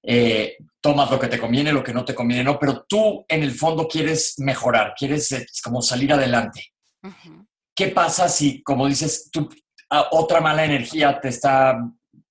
eh, 0.03 0.57
tomas 0.81 1.11
lo 1.11 1.19
que 1.19 1.27
te 1.27 1.39
conviene, 1.39 1.71
lo 1.71 1.83
que 1.83 1.93
no 1.93 2.03
te 2.03 2.15
conviene, 2.15 2.43
no, 2.43 2.59
pero 2.59 2.83
tú 2.83 3.23
en 3.27 3.43
el 3.43 3.51
fondo 3.51 3.87
quieres 3.87 4.35
mejorar, 4.39 4.93
quieres 4.97 5.31
eh, 5.31 5.45
como 5.63 5.81
salir 5.81 6.11
adelante. 6.11 6.73
¿Qué 7.75 7.87
pasa 7.89 8.27
si, 8.27 8.61
como 8.63 8.87
dices, 8.87 9.29
tú, 9.31 9.47
otra 10.11 10.41
mala 10.41 10.65
energía 10.65 11.19
te 11.19 11.29
está, 11.29 11.77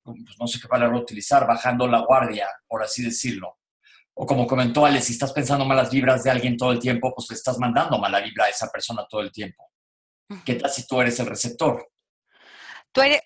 pues, 0.02 0.18
no 0.38 0.46
sé 0.46 0.60
qué 0.60 0.68
palabra 0.68 0.98
utilizar, 0.98 1.46
bajando 1.46 1.86
la 1.86 2.00
guardia, 2.00 2.48
por 2.66 2.82
así 2.82 3.02
decirlo? 3.02 3.58
O 4.14 4.26
como 4.26 4.46
comentó 4.46 4.84
Ale, 4.84 5.00
si 5.00 5.12
estás 5.12 5.32
pensando 5.32 5.64
malas 5.64 5.90
vibras 5.90 6.24
de 6.24 6.30
alguien 6.30 6.56
todo 6.56 6.72
el 6.72 6.78
tiempo, 6.78 7.14
pues 7.14 7.30
le 7.30 7.36
estás 7.36 7.58
mandando 7.58 7.98
mala 7.98 8.20
vibra 8.20 8.44
a 8.46 8.48
esa 8.48 8.68
persona 8.68 9.06
todo 9.08 9.22
el 9.22 9.32
tiempo. 9.32 9.70
¿Qué 10.44 10.56
tal 10.56 10.70
si 10.70 10.86
tú 10.86 11.00
eres 11.00 11.18
el 11.20 11.26
receptor? 11.26 11.88
Tú 12.92 13.00
eres, 13.02 13.20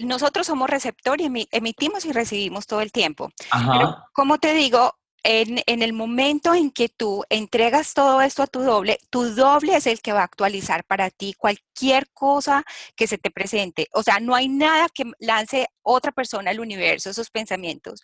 nosotros 0.00 0.46
somos 0.46 0.68
receptor 0.68 1.20
y 1.20 1.48
emitimos 1.50 2.04
y 2.04 2.12
recibimos 2.12 2.66
todo 2.66 2.80
el 2.80 2.92
tiempo. 2.92 3.30
Pero, 3.50 3.96
como 4.12 4.38
te 4.38 4.54
digo, 4.54 4.94
en, 5.24 5.82
el 5.82 5.92
momento 5.94 6.54
en 6.54 6.70
que 6.70 6.90
tú 6.90 7.24
entregas 7.30 7.94
todo 7.94 8.20
esto 8.20 8.42
a 8.42 8.46
tu 8.46 8.60
doble, 8.60 8.98
tu 9.10 9.34
doble 9.34 9.74
es 9.76 9.86
el 9.86 10.00
que 10.00 10.12
va 10.12 10.20
a 10.20 10.24
actualizar 10.24 10.84
para 10.84 11.10
ti 11.10 11.34
cualquier 11.36 12.10
cosa 12.12 12.62
que 12.94 13.06
se 13.06 13.16
te 13.16 13.30
presente. 13.30 13.88
O 13.92 14.02
sea, 14.02 14.20
no 14.20 14.34
hay 14.34 14.48
nada 14.48 14.88
que 14.92 15.04
lance 15.18 15.66
otra 15.82 16.12
persona 16.12 16.50
al 16.50 16.60
universo, 16.60 17.10
esos 17.10 17.30
pensamientos, 17.30 18.02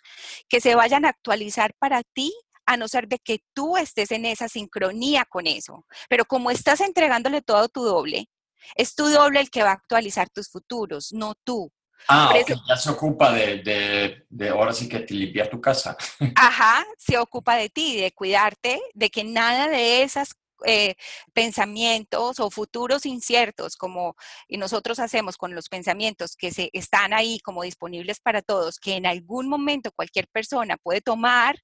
que 0.49 0.59
se 0.59 0.75
vayan 0.75 1.05
a 1.05 1.09
actualizar 1.09 1.73
para 1.77 2.01
ti 2.01 2.33
a 2.65 2.75
no 2.77 2.87
ser 2.87 3.07
de 3.07 3.19
que 3.19 3.43
tú 3.53 3.77
estés 3.77 4.11
en 4.11 4.25
esa 4.25 4.47
sincronía 4.47 5.25
con 5.25 5.45
eso. 5.45 5.85
Pero 6.09 6.25
como 6.25 6.49
estás 6.49 6.81
entregándole 6.81 7.41
todo 7.41 7.57
a 7.57 7.67
tu 7.67 7.83
doble, 7.83 8.29
es 8.75 8.95
tu 8.95 9.07
doble 9.07 9.39
el 9.39 9.49
que 9.49 9.63
va 9.63 9.71
a 9.71 9.73
actualizar 9.73 10.29
tus 10.29 10.49
futuros, 10.49 11.11
no 11.13 11.35
tú. 11.43 11.71
Ah, 12.07 12.33
ya 12.67 12.75
se 12.77 12.89
ocupa 12.89 13.31
de, 13.31 14.25
de, 14.27 14.49
ahora 14.49 14.73
sí 14.73 14.89
que 14.89 14.99
te 14.99 15.13
limpiar 15.13 15.49
tu 15.49 15.61
casa. 15.61 15.95
Ajá, 16.35 16.85
se 16.97 17.17
ocupa 17.17 17.55
de 17.55 17.69
ti, 17.69 17.97
de 17.97 18.11
cuidarte, 18.11 18.81
de 18.93 19.09
que 19.09 19.23
nada 19.23 19.67
de 19.67 20.01
esas 20.01 20.31
eh, 20.65 20.95
pensamientos 21.33 22.39
o 22.39 22.51
futuros 22.51 23.05
inciertos, 23.05 23.75
como 23.75 24.15
nosotros 24.49 24.99
hacemos 24.99 25.37
con 25.37 25.55
los 25.55 25.69
pensamientos 25.69 26.35
que 26.35 26.51
se 26.51 26.69
están 26.73 27.13
ahí 27.13 27.39
como 27.39 27.63
disponibles 27.63 28.19
para 28.19 28.41
todos, 28.41 28.79
que 28.79 28.95
en 28.95 29.05
algún 29.05 29.47
momento 29.47 29.91
cualquier 29.91 30.27
persona 30.27 30.77
puede 30.77 31.01
tomar 31.01 31.55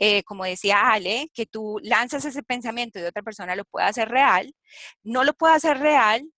eh, 0.00 0.22
como 0.22 0.44
decía 0.44 0.92
Ale, 0.92 1.28
que 1.34 1.44
tú 1.44 1.78
lanzas 1.82 2.24
ese 2.24 2.42
pensamiento 2.44 3.00
y 3.00 3.02
otra 3.02 3.22
persona 3.22 3.56
lo 3.56 3.64
puede 3.64 3.86
hacer 3.86 4.08
real, 4.08 4.54
no 5.02 5.24
lo 5.24 5.34
puede 5.34 5.54
hacer 5.54 5.78
real, 5.78 6.30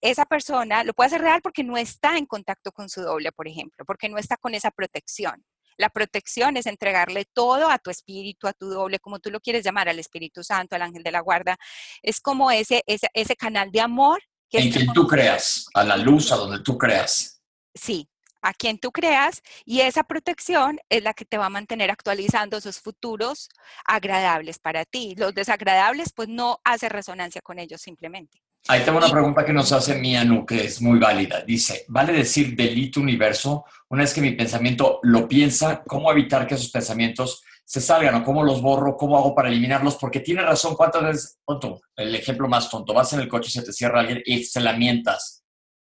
esa 0.00 0.24
persona 0.24 0.84
lo 0.84 0.94
puede 0.94 1.08
hacer 1.08 1.20
real 1.20 1.42
porque 1.42 1.64
no 1.64 1.76
está 1.76 2.16
en 2.16 2.24
contacto 2.24 2.72
con 2.72 2.88
su 2.88 3.02
doble, 3.02 3.30
por 3.32 3.46
ejemplo, 3.46 3.84
porque 3.84 4.08
no 4.08 4.16
está 4.16 4.36
con 4.38 4.54
esa 4.54 4.70
protección. 4.70 5.44
La 5.76 5.90
protección 5.90 6.56
es 6.56 6.66
entregarle 6.66 7.26
todo 7.32 7.70
a 7.70 7.78
tu 7.78 7.90
espíritu, 7.90 8.48
a 8.48 8.52
tu 8.52 8.68
doble, 8.68 8.98
como 8.98 9.20
tú 9.20 9.30
lo 9.30 9.38
quieres 9.38 9.64
llamar, 9.64 9.88
al 9.88 9.98
Espíritu 9.98 10.42
Santo, 10.42 10.74
al 10.74 10.82
ángel 10.82 11.04
de 11.04 11.12
la 11.12 11.20
guarda. 11.20 11.56
Es 12.02 12.20
como 12.20 12.50
ese, 12.50 12.82
ese, 12.86 13.08
ese 13.14 13.36
canal 13.36 13.70
de 13.70 13.80
amor. 13.80 14.20
Que 14.50 14.58
en 14.58 14.72
quien 14.72 14.92
tú 14.92 15.06
creas, 15.06 15.66
a 15.74 15.84
la 15.84 15.96
luz, 15.96 16.32
a 16.32 16.36
donde 16.36 16.64
tú 16.64 16.76
creas. 16.76 17.40
Sí, 17.74 18.08
a 18.42 18.54
quien 18.54 18.78
tú 18.78 18.92
creas 18.92 19.42
y 19.64 19.80
esa 19.80 20.04
protección 20.04 20.78
es 20.88 21.02
la 21.02 21.14
que 21.14 21.24
te 21.24 21.38
va 21.38 21.46
a 21.46 21.50
mantener 21.50 21.90
actualizando 21.90 22.56
esos 22.56 22.80
futuros 22.80 23.48
agradables 23.84 24.58
para 24.58 24.84
ti. 24.84 25.14
Los 25.16 25.34
desagradables, 25.34 26.12
pues 26.14 26.28
no 26.28 26.60
hace 26.64 26.88
resonancia 26.88 27.40
con 27.40 27.58
ellos 27.58 27.80
simplemente. 27.80 28.42
Ahí 28.66 28.82
tengo 28.84 28.98
una 28.98 29.10
pregunta 29.10 29.44
que 29.44 29.52
nos 29.52 29.72
hace 29.72 29.94
Mianu, 29.94 30.44
que 30.44 30.64
es 30.64 30.82
muy 30.82 30.98
válida. 30.98 31.42
Dice, 31.42 31.84
¿vale 31.88 32.12
decir 32.12 32.54
delito 32.54 33.00
universo? 33.00 33.64
Una 33.88 34.02
vez 34.02 34.12
que 34.12 34.20
mi 34.20 34.32
pensamiento 34.32 35.00
lo 35.02 35.26
piensa, 35.26 35.82
¿cómo 35.86 36.10
evitar 36.12 36.46
que 36.46 36.54
esos 36.54 36.70
pensamientos 36.70 37.42
se 37.64 37.80
salgan 37.80 38.16
o 38.16 38.24
cómo 38.24 38.42
los 38.42 38.60
borro, 38.60 38.96
cómo 38.96 39.16
hago 39.16 39.34
para 39.34 39.48
eliminarlos? 39.48 39.96
Porque 39.96 40.20
tiene 40.20 40.42
razón, 40.42 40.74
¿cuántas 40.74 41.02
veces, 41.02 41.38
tonto, 41.46 41.80
el 41.96 42.14
ejemplo 42.14 42.46
más 42.46 42.68
tonto, 42.68 42.92
vas 42.92 43.12
en 43.14 43.20
el 43.20 43.28
coche 43.28 43.48
y 43.48 43.52
se 43.52 43.62
te 43.62 43.72
cierra 43.72 44.00
alguien 44.00 44.22
y 44.26 44.44
se 44.44 44.60
lamentas, 44.60 45.42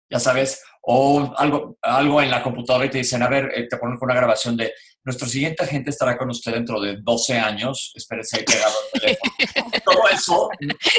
ya 0.09 0.19
sabes, 0.19 0.63
o 0.81 1.33
algo, 1.37 1.77
algo 1.81 2.21
en 2.21 2.31
la 2.31 2.41
computadora 2.41 2.85
y 2.85 2.89
te 2.89 2.97
dicen, 2.99 3.21
a 3.21 3.29
ver, 3.29 3.51
eh, 3.55 3.67
te 3.67 3.77
ponen 3.77 3.97
con 3.97 4.07
una 4.07 4.15
grabación 4.15 4.57
de 4.57 4.73
nuestro 5.03 5.27
siguiente 5.27 5.63
agente 5.63 5.89
estará 5.89 6.15
con 6.15 6.29
usted 6.29 6.53
dentro 6.53 6.79
de 6.79 6.97
12 7.01 7.39
años, 7.39 7.91
espérese 7.95 8.37
ahí 8.37 8.45
pegado 8.45 8.73
al 8.93 8.99
teléfono. 9.01 9.33
Todo 9.83 10.09
eso 10.09 10.49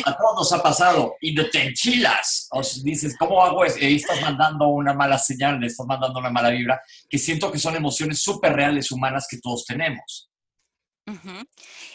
a 0.04 0.16
todos 0.16 0.34
nos 0.36 0.52
ha 0.52 0.62
pasado 0.62 1.14
y 1.20 1.34
te 1.34 1.62
enchilas. 1.62 2.48
O 2.50 2.62
dices, 2.82 3.16
¿cómo 3.16 3.42
hago 3.44 3.64
eso? 3.64 3.78
Y 3.78 3.96
estás 3.96 4.20
mandando 4.20 4.66
una 4.68 4.92
mala 4.92 5.18
señal, 5.18 5.60
le 5.60 5.68
estás 5.68 5.86
mandando 5.86 6.18
una 6.18 6.30
mala 6.30 6.50
vibra, 6.50 6.82
que 7.08 7.18
siento 7.18 7.52
que 7.52 7.58
son 7.58 7.76
emociones 7.76 8.20
súper 8.22 8.54
reales 8.54 8.90
humanas 8.90 9.26
que 9.30 9.38
todos 9.38 9.64
tenemos. 9.64 10.30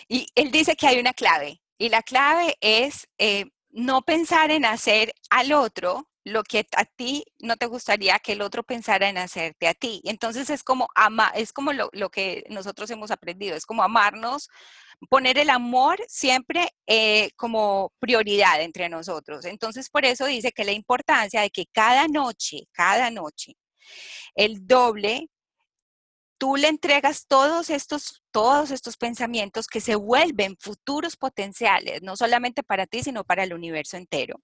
Y 0.07 0.27
él 0.35 0.51
dice 0.51 0.75
que 0.75 0.87
hay 0.87 0.99
una 0.99 1.13
clave, 1.13 1.61
y 1.77 1.89
la 1.89 2.01
clave 2.03 2.57
es 2.61 3.07
eh, 3.17 3.45
no 3.69 4.01
pensar 4.03 4.51
en 4.51 4.65
hacer 4.65 5.13
al 5.29 5.51
otro 5.51 6.06
lo 6.27 6.43
que 6.43 6.67
a 6.75 6.85
ti 6.85 7.23
no 7.39 7.55
te 7.57 7.67
gustaría 7.67 8.19
que 8.19 8.33
el 8.33 8.41
otro 8.41 8.63
pensara 8.63 9.09
en 9.09 9.17
hacerte 9.17 9.67
a 9.67 9.73
ti. 9.73 10.01
Entonces 10.03 10.49
es 10.49 10.63
como 10.63 10.89
ama, 10.95 11.31
es 11.35 11.53
como 11.53 11.71
lo, 11.73 11.89
que 12.09 12.43
nosotros 12.49 12.89
hemos 12.91 13.11
aprendido, 13.11 13.55
es 13.55 13.65
como 13.65 13.83
amarnos, 13.83 14.49
poner 15.09 15.37
el 15.37 15.49
amor 15.49 15.99
siempre 16.07 16.69
eh, 16.85 17.31
como 17.37 17.93
prioridad 17.99 18.61
entre 18.61 18.89
nosotros. 18.89 19.45
Entonces 19.45 19.89
por 19.89 20.05
eso 20.05 20.25
dice 20.25 20.51
que 20.51 20.65
la 20.65 20.73
importancia 20.73 21.41
de 21.41 21.49
que 21.49 21.65
cada 21.71 22.07
noche, 22.07 22.67
cada 22.73 23.09
noche, 23.09 23.55
el 24.35 24.67
doble 24.67 25.29
tú 26.37 26.55
le 26.55 26.67
entregas 26.67 27.25
todos 27.27 27.69
estos, 27.69 28.21
todos 28.37 28.69
estos 28.69 28.97
pensamientos 28.97 29.65
que 29.65 29.81
se 29.81 29.95
vuelven 29.95 30.57
futuros 30.59 31.17
potenciales, 31.17 32.03
no 32.03 32.15
solamente 32.15 32.61
para 32.61 32.85
ti, 32.85 33.01
sino 33.01 33.23
para 33.23 33.43
el 33.43 33.51
universo 33.51 33.97
entero. 33.97 34.39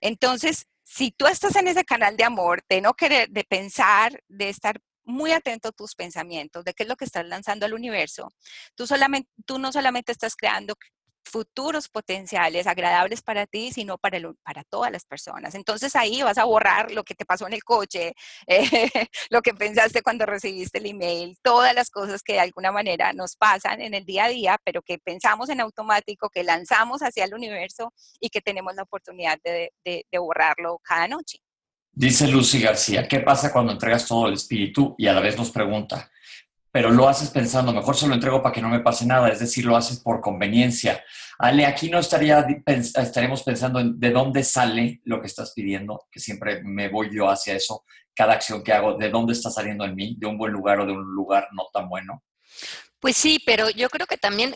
Entonces, 0.00 0.68
si 0.82 1.10
tú 1.10 1.26
estás 1.26 1.54
en 1.56 1.68
ese 1.68 1.84
canal 1.84 2.16
de 2.16 2.24
amor, 2.24 2.64
de 2.66 2.80
no 2.80 2.94
querer, 2.94 3.28
de 3.28 3.44
pensar, 3.44 4.22
de 4.26 4.48
estar 4.48 4.80
muy 5.04 5.32
atento 5.32 5.68
a 5.68 5.72
tus 5.72 5.94
pensamientos, 5.94 6.64
de 6.64 6.72
qué 6.72 6.84
es 6.84 6.88
lo 6.88 6.96
que 6.96 7.04
estás 7.04 7.26
lanzando 7.26 7.66
al 7.66 7.74
universo, 7.74 8.32
tú, 8.74 8.86
solamente, 8.86 9.28
tú 9.44 9.58
no 9.58 9.70
solamente 9.70 10.12
estás 10.12 10.34
creando 10.34 10.74
futuros 11.24 11.88
potenciales 11.88 12.66
agradables 12.66 13.22
para 13.22 13.46
ti, 13.46 13.72
sino 13.72 13.98
para, 13.98 14.18
para 14.42 14.64
todas 14.64 14.90
las 14.90 15.04
personas. 15.04 15.54
Entonces 15.54 15.94
ahí 15.96 16.22
vas 16.22 16.38
a 16.38 16.44
borrar 16.44 16.90
lo 16.92 17.04
que 17.04 17.14
te 17.14 17.24
pasó 17.24 17.46
en 17.46 17.52
el 17.52 17.62
coche, 17.62 18.14
eh, 18.46 18.90
lo 19.30 19.42
que 19.42 19.54
pensaste 19.54 20.02
cuando 20.02 20.26
recibiste 20.26 20.78
el 20.78 20.86
email, 20.86 21.36
todas 21.42 21.74
las 21.74 21.90
cosas 21.90 22.22
que 22.22 22.34
de 22.34 22.40
alguna 22.40 22.72
manera 22.72 23.12
nos 23.12 23.36
pasan 23.36 23.80
en 23.80 23.94
el 23.94 24.04
día 24.04 24.24
a 24.24 24.28
día, 24.28 24.58
pero 24.64 24.82
que 24.82 24.98
pensamos 24.98 25.48
en 25.48 25.60
automático, 25.60 26.30
que 26.30 26.44
lanzamos 26.44 27.02
hacia 27.02 27.24
el 27.24 27.34
universo 27.34 27.92
y 28.18 28.30
que 28.30 28.40
tenemos 28.40 28.74
la 28.74 28.82
oportunidad 28.82 29.38
de, 29.44 29.72
de 29.84 30.18
borrarlo 30.18 30.80
cada 30.82 31.08
noche. 31.08 31.38
Dice 31.92 32.28
Lucy 32.28 32.60
García, 32.60 33.08
¿qué 33.08 33.20
pasa 33.20 33.52
cuando 33.52 33.72
entregas 33.72 34.06
todo 34.06 34.28
el 34.28 34.34
espíritu 34.34 34.94
y 34.96 35.06
a 35.08 35.12
la 35.12 35.20
vez 35.20 35.36
nos 35.36 35.50
pregunta, 35.50 36.10
pero 36.72 36.90
lo 36.90 37.08
haces 37.08 37.30
pensando, 37.30 37.72
mejor 37.72 37.96
se 37.96 38.06
lo 38.06 38.14
entrego 38.14 38.42
para 38.42 38.52
que 38.52 38.62
no 38.62 38.68
me 38.68 38.80
pase 38.80 39.04
nada, 39.04 39.28
es 39.28 39.40
decir, 39.40 39.64
lo 39.64 39.76
haces 39.76 40.00
por 40.00 40.20
conveniencia. 40.20 41.02
Ale, 41.38 41.66
aquí 41.66 41.90
no 41.90 41.98
estaría, 41.98 42.46
estaremos 42.66 43.42
pensando 43.42 43.80
en 43.80 43.98
de 43.98 44.10
dónde 44.10 44.44
sale 44.44 45.00
lo 45.04 45.20
que 45.20 45.26
estás 45.26 45.52
pidiendo, 45.52 46.06
que 46.10 46.20
siempre 46.20 46.62
me 46.62 46.88
voy 46.88 47.08
yo 47.12 47.28
hacia 47.28 47.54
eso, 47.54 47.84
cada 48.14 48.34
acción 48.34 48.62
que 48.62 48.72
hago, 48.72 48.94
de 48.94 49.10
dónde 49.10 49.32
está 49.32 49.50
saliendo 49.50 49.84
en 49.84 49.94
mí, 49.94 50.16
de 50.18 50.26
un 50.26 50.38
buen 50.38 50.52
lugar 50.52 50.80
o 50.80 50.86
de 50.86 50.92
un 50.92 51.02
lugar 51.02 51.48
no 51.52 51.64
tan 51.72 51.88
bueno. 51.88 52.22
Pues 53.00 53.16
sí, 53.16 53.42
pero 53.44 53.70
yo 53.70 53.88
creo 53.88 54.06
que 54.06 54.18
también 54.18 54.54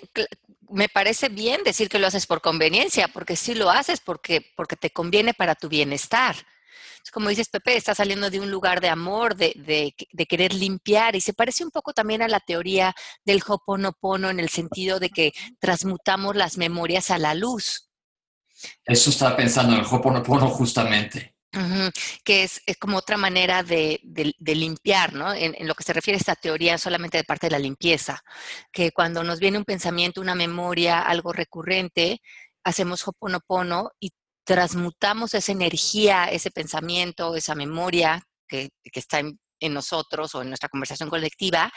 me 0.70 0.88
parece 0.88 1.29
bien 1.29 1.62
decir 1.64 1.88
que 1.88 1.98
lo 1.98 2.07
haces 2.07 2.27
por 2.27 2.40
conveniencia, 2.40 3.09
porque 3.09 3.37
sí 3.37 3.55
lo 3.55 3.70
haces 3.70 4.00
porque, 4.00 4.53
porque 4.57 4.77
te 4.77 4.90
conviene 4.90 5.35
para 5.35 5.55
tu 5.55 5.68
bienestar 5.68 6.37
como 7.11 7.29
dices, 7.29 7.49
Pepe, 7.49 7.77
está 7.77 7.95
saliendo 7.95 8.31
de 8.31 8.40
un 8.40 8.51
lugar 8.51 8.81
de 8.81 8.88
amor, 8.88 9.37
de, 9.37 9.95
querer 10.29 10.55
limpiar, 10.55 11.17
y 11.17 11.21
se 11.21 11.35
parece 11.35 11.64
un 11.64 11.71
poco 11.71 11.93
también 11.93 12.23
a 12.23 12.29
la 12.29 12.40
teoría 12.40 12.95
del 13.25 13.43
Hoponopono 13.47 14.31
en 14.31 14.40
el 14.40 14.49
sentido 14.49 14.99
de 15.01 15.11
que 15.11 15.33
transmutamos 15.59 16.37
las 16.37 16.57
memorias 16.57 17.11
a 17.11 17.19
la 17.19 17.35
luz. 17.35 17.90
Eso 18.85 19.11
estaba 19.11 19.37
pensando 19.37 19.75
en 19.75 19.81
el 19.81 19.87
Hoponopono 19.87 20.49
justamente. 20.49 21.35
que 22.25 22.43
es, 22.43 22.62
como 22.81 22.97
otra 22.97 23.17
manera 23.17 23.62
de, 23.62 24.01
limpiar, 24.40 25.12
¿no? 25.12 25.33
En, 25.33 25.55
en, 25.57 25.69
lo 25.69 25.75
que 25.75 25.85
se 25.85 25.93
refiere 25.93 26.17
a 26.17 26.21
esta 26.21 26.35
teoría 26.35 26.79
solamente 26.79 27.19
de 27.19 27.25
parte 27.25 27.47
de 27.47 27.53
la 27.53 27.59
limpieza, 27.59 28.23
que 28.73 28.90
cuando 28.93 29.23
nos 29.23 29.38
viene 29.38 29.59
un 29.59 29.64
pensamiento, 29.64 30.21
una 30.21 30.35
memoria, 30.35 31.01
algo 31.01 31.33
recurrente, 31.33 32.21
hacemos 32.64 33.07
Hoponopono 33.07 33.90
y 34.01 34.11
transmutamos 34.44 35.35
esa 35.35 35.52
energía, 35.52 36.26
ese 36.26 36.50
pensamiento, 36.50 37.35
esa 37.35 37.54
memoria 37.54 38.22
que, 38.46 38.70
está 38.92 39.18
en, 39.20 39.38
nosotros 39.72 40.35
o 40.35 40.42
en 40.42 40.48
nuestra 40.48 40.68
conversación 40.68 41.09
colectiva 41.09 41.72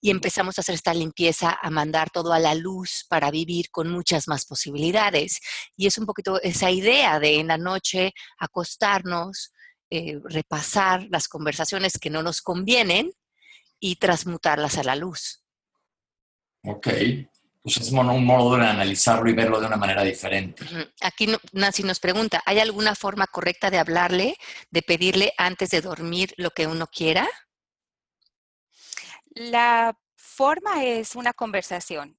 y 0.00 0.10
empezamos 0.10 0.56
a 0.56 0.62
hacer 0.62 0.74
esta 0.74 0.94
limpieza, 0.94 1.58
a 1.60 1.70
mandar 1.70 2.08
todo 2.10 2.32
a 2.32 2.38
la 2.38 2.54
luz 2.54 3.04
para 3.08 3.30
vivir 3.30 3.70
con 3.70 3.90
muchas 3.90 4.28
más 4.28 4.46
posibilidades. 4.46 5.40
Y 5.76 5.86
es 5.86 5.98
un 5.98 6.06
poquito 6.06 6.40
esa 6.40 6.70
idea 6.70 7.18
de 7.18 7.40
en 7.40 7.48
la 7.48 7.58
noche 7.58 8.12
acostarnos, 8.38 9.52
eh, 9.90 10.18
repasar 10.24 11.06
las 11.10 11.28
conversaciones 11.28 11.98
que 11.98 12.10
no 12.10 12.22
nos 12.22 12.40
convienen 12.40 13.12
y 13.80 13.96
transmutarlas 13.96 14.78
a 14.78 14.84
la 14.84 14.96
luz. 14.96 15.42
Ok, 16.64 16.88
pues 17.74 17.86
es 17.86 17.92
un 17.92 18.24
modo 18.24 18.56
de 18.56 18.66
analizarlo 18.66 19.28
y 19.28 19.34
verlo 19.34 19.60
de 19.60 19.66
una 19.66 19.76
manera 19.76 20.02
diferente. 20.02 20.64
Aquí 21.02 21.28
Nancy 21.52 21.82
nos 21.82 22.00
pregunta, 22.00 22.42
¿hay 22.46 22.60
alguna 22.60 22.94
forma 22.94 23.26
correcta 23.26 23.70
de 23.70 23.78
hablarle, 23.78 24.36
de 24.70 24.82
pedirle 24.82 25.34
antes 25.36 25.70
de 25.70 25.82
dormir 25.82 26.32
lo 26.38 26.50
que 26.50 26.66
uno 26.66 26.86
quiera? 26.86 27.28
La 29.34 29.96
forma 30.16 30.84
es 30.84 31.14
una 31.14 31.32
conversación. 31.32 32.16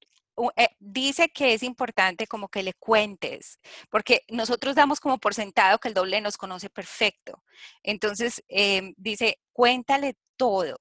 Eh, 0.56 0.68
dice 0.78 1.28
que 1.30 1.52
es 1.54 1.62
importante 1.62 2.26
como 2.26 2.48
que 2.48 2.62
le 2.62 2.74
cuentes, 2.74 3.58
porque 3.90 4.22
nosotros 4.28 4.74
damos 4.74 5.00
como 5.00 5.18
por 5.18 5.34
sentado 5.34 5.78
que 5.78 5.88
el 5.88 5.94
doble 5.94 6.20
nos 6.20 6.36
conoce 6.36 6.70
perfecto. 6.70 7.42
Entonces, 7.82 8.42
em, 8.48 8.94
dice, 8.96 9.40
cuéntale 9.52 10.16
todo. 10.36 10.80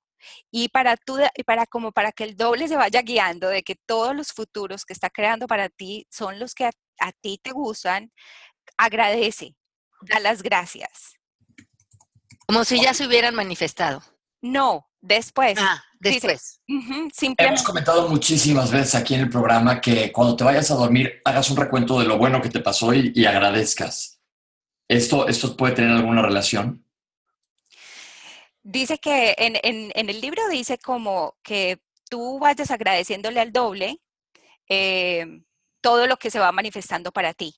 Y 0.52 0.70
para, 0.70 0.98
tú, 0.98 1.18
para, 1.46 1.66
como 1.66 1.92
para 1.92 2.12
que 2.12 2.24
el 2.24 2.36
doble 2.36 2.68
se 2.68 2.76
vaya 2.76 3.02
guiando 3.02 3.50
de 3.50 3.64
que 3.64 3.76
todos 3.86 4.16
los 4.16 4.32
futuros 4.32 4.86
que 4.86 4.94
está 4.94 5.10
creando 5.10 5.48
para 5.48 5.70
ti 5.70 6.08
son 6.10 6.40
los 6.40 6.54
que 6.54 6.66
a, 6.66 7.12
ti 7.22 7.40
te 7.42 7.52
gustan, 7.52 8.12
agradece, 8.78 9.56
da 10.02 10.20
las 10.20 10.44
gracias. 10.44 11.16
Como 12.48 12.64
si 12.64 12.82
ya 12.82 12.94
se 12.94 13.06
hubieran 13.06 13.36
manifestado. 13.36 14.02
No, 14.42 14.90
después. 15.02 15.58
Ah, 15.60 15.84
después. 16.00 16.62
Hemos 17.38 17.64
comentado 17.64 18.08
muchísimas 18.10 18.72
veces 18.72 18.96
aquí 18.96 19.16
en 19.16 19.22
el 19.22 19.30
programa 19.30 19.80
que 19.80 20.12
cuando 20.12 20.36
te 20.36 20.44
vayas 20.44 20.72
a 20.72 20.76
dormir 20.76 21.22
hagas 21.26 21.50
un 21.50 21.58
recuento 21.58 22.00
de 22.00 22.06
lo 22.06 22.18
bueno 22.18 22.42
que 22.42 22.50
te 22.50 22.60
pasó 22.60 22.94
y, 22.94 23.12
y 23.16 23.26
agradezcas. 23.26 24.20
¿Esto, 24.90 25.28
¿Esto 25.28 25.56
puede 25.56 25.76
tener 25.76 25.92
alguna 25.92 26.24
relación? 26.24 26.84
Dice 28.72 29.00
que 29.00 29.34
en, 29.40 29.92
el 29.96 30.22
libro 30.22 30.48
dice 30.48 30.78
como 30.78 31.36
que 31.42 31.82
tú 32.08 32.38
vayas 32.38 32.70
agradeciéndole 32.70 33.40
al 33.40 33.52
doble 33.52 34.00
eh, 34.68 35.26
todo 35.82 36.06
lo 36.06 36.18
que 36.18 36.30
se 36.30 36.38
va 36.38 36.52
manifestando 36.52 37.12
para 37.12 37.34
ti. 37.34 37.56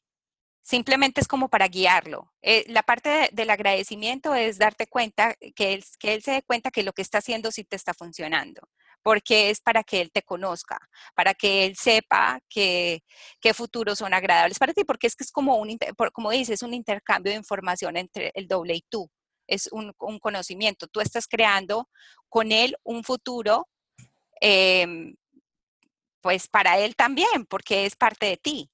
Simplemente 0.61 1.19
es 1.19 1.27
como 1.27 1.49
para 1.49 1.67
guiarlo. 1.67 2.31
Eh, 2.41 2.63
la 2.69 2.83
parte 2.83 3.29
del 3.33 3.49
agradecimiento 3.49 4.35
es 4.35 4.57
darte 4.57 4.87
cuenta, 4.87 5.35
que 5.53 5.73
él, 5.73 5.83
que 5.99 6.13
él 6.13 6.23
se 6.23 6.31
dé 6.31 6.43
cuenta 6.43 6.71
que 6.71 6.83
lo 6.83 6.93
que 6.93 7.01
está 7.01 7.17
haciendo 7.17 7.51
sí 7.51 7.65
te 7.65 7.75
está 7.75 7.93
funcionando, 7.93 8.61
porque 9.03 9.49
es 9.49 9.59
para 9.59 9.83
que 9.83 9.99
él 9.99 10.11
te 10.13 10.21
conozca, 10.23 10.79
para 11.13 11.33
que 11.33 11.65
él 11.65 11.75
sepa 11.75 12.39
que, 12.47 13.03
qué 13.41 13.53
futuros 13.53 13.99
son 13.99 14.13
agradables 14.13 14.59
para 14.59 14.73
ti, 14.73 14.85
porque 14.85 15.07
es 15.07 15.17
que 15.17 15.25
es 15.25 15.31
como 15.33 15.57
un, 15.57 15.77
como 16.13 16.31
dices, 16.31 16.63
un 16.63 16.73
intercambio 16.73 17.33
de 17.33 17.37
información 17.37 17.97
entre 17.97 18.31
el 18.33 18.47
doble 18.47 18.75
y 18.75 18.85
tú 18.89 19.11
es 19.51 19.69
un, 19.71 19.93
conocimiento. 20.19 20.87
Tú 20.87 21.01
estás 21.01 21.27
creando 21.27 21.89
con 22.29 22.51
él 22.51 22.75
un 22.83 23.03
futuro, 23.03 23.67
em, 24.39 25.15
pues 26.21 26.47
para 26.47 26.79
él 26.79 26.95
también, 26.95 27.45
porque 27.47 27.85
es 27.85 27.95
parte 27.95 28.27
de 28.27 28.37
ti. 28.37 28.69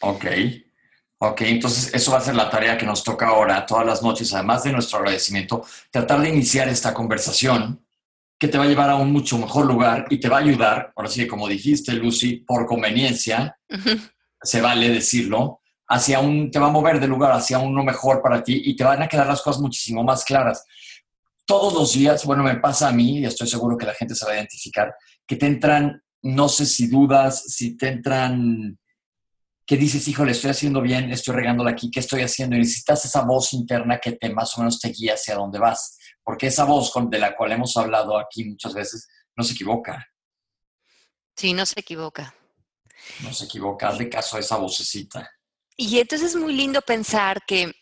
Ok. 0.00 0.26
Ok, 1.20 1.40
entonces 1.42 1.92
eso 1.92 2.12
va 2.12 2.18
a 2.18 2.22
ser 2.22 2.36
la 2.36 2.48
tarea 2.48 2.78
que 2.78 2.86
nos 2.86 3.02
toca 3.02 3.26
ahora, 3.26 3.66
todas 3.66 3.84
las 3.84 4.02
noches, 4.02 4.32
además 4.32 4.62
de 4.62 4.72
nuestro 4.72 4.98
agradecimiento, 4.98 5.64
tratar 5.90 6.20
de 6.20 6.28
iniciar 6.28 6.68
esta 6.68 6.94
conversación 6.94 7.84
que 8.38 8.46
te 8.46 8.56
va 8.56 8.64
a 8.64 8.68
llevar 8.68 8.88
a 8.88 8.94
un 8.94 9.12
mucho 9.12 9.36
mejor 9.36 9.66
lugar 9.66 10.06
y 10.10 10.20
te 10.20 10.28
va 10.28 10.36
a 10.36 10.40
ayudar, 10.40 10.92
ahora 10.94 11.08
sí, 11.10 11.26
como 11.26 11.48
dijiste, 11.48 11.92
Lucy, 11.94 12.36
por 12.36 12.66
conveniencia, 12.66 13.58
se 14.40 14.60
vale 14.60 14.90
decirlo, 14.90 15.57
hacia 15.88 16.20
un, 16.20 16.50
te 16.50 16.58
va 16.58 16.66
a 16.66 16.70
mover 16.70 17.00
de 17.00 17.08
lugar 17.08 17.32
hacia 17.32 17.58
uno 17.58 17.82
mejor 17.82 18.22
para 18.22 18.42
ti 18.42 18.60
y 18.64 18.76
te 18.76 18.84
van 18.84 19.02
a 19.02 19.08
quedar 19.08 19.26
las 19.26 19.42
cosas 19.42 19.60
muchísimo 19.60 20.04
más 20.04 20.24
claras. 20.24 20.64
Todos 21.46 21.72
los 21.72 21.94
días, 21.94 22.24
bueno, 22.26 22.42
me 22.42 22.56
pasa 22.56 22.88
a 22.88 22.92
mí 22.92 23.20
y 23.20 23.24
estoy 23.24 23.48
seguro 23.48 23.76
que 23.76 23.86
la 23.86 23.94
gente 23.94 24.14
se 24.14 24.26
va 24.26 24.32
a 24.32 24.34
identificar, 24.34 24.94
que 25.26 25.36
te 25.36 25.46
entran, 25.46 26.02
no 26.22 26.48
sé 26.48 26.66
si 26.66 26.88
dudas, 26.88 27.42
si 27.54 27.76
te 27.76 27.88
entran, 27.88 28.78
que 29.64 29.76
dices, 29.78 30.06
híjole, 30.08 30.32
estoy 30.32 30.50
haciendo 30.50 30.82
bien, 30.82 31.10
estoy 31.10 31.36
regándola 31.36 31.70
aquí, 31.70 31.90
¿qué 31.90 32.00
estoy 32.00 32.20
haciendo? 32.20 32.54
Y 32.56 32.60
necesitas 32.60 33.06
esa 33.06 33.22
voz 33.22 33.54
interna 33.54 33.98
que 33.98 34.12
te 34.12 34.28
más 34.28 34.56
o 34.56 34.60
menos 34.60 34.78
te 34.78 34.90
guía 34.90 35.14
hacia 35.14 35.36
dónde 35.36 35.58
vas, 35.58 35.96
porque 36.22 36.48
esa 36.48 36.64
voz 36.64 36.92
de 37.08 37.18
la 37.18 37.34
cual 37.34 37.52
hemos 37.52 37.74
hablado 37.78 38.18
aquí 38.18 38.44
muchas 38.44 38.74
veces 38.74 39.08
no 39.34 39.42
se 39.42 39.54
equivoca. 39.54 40.06
Sí, 41.34 41.54
no 41.54 41.64
se 41.64 41.80
equivoca. 41.80 42.34
No 43.22 43.32
se 43.32 43.46
equivoca, 43.46 43.88
hazle 43.88 44.10
caso 44.10 44.36
a 44.36 44.40
esa 44.40 44.56
vocecita. 44.56 45.30
Y 45.80 46.00
entonces 46.00 46.30
es 46.30 46.36
muy 46.36 46.54
lindo 46.54 46.82
pensar 46.82 47.44
que, 47.46 47.72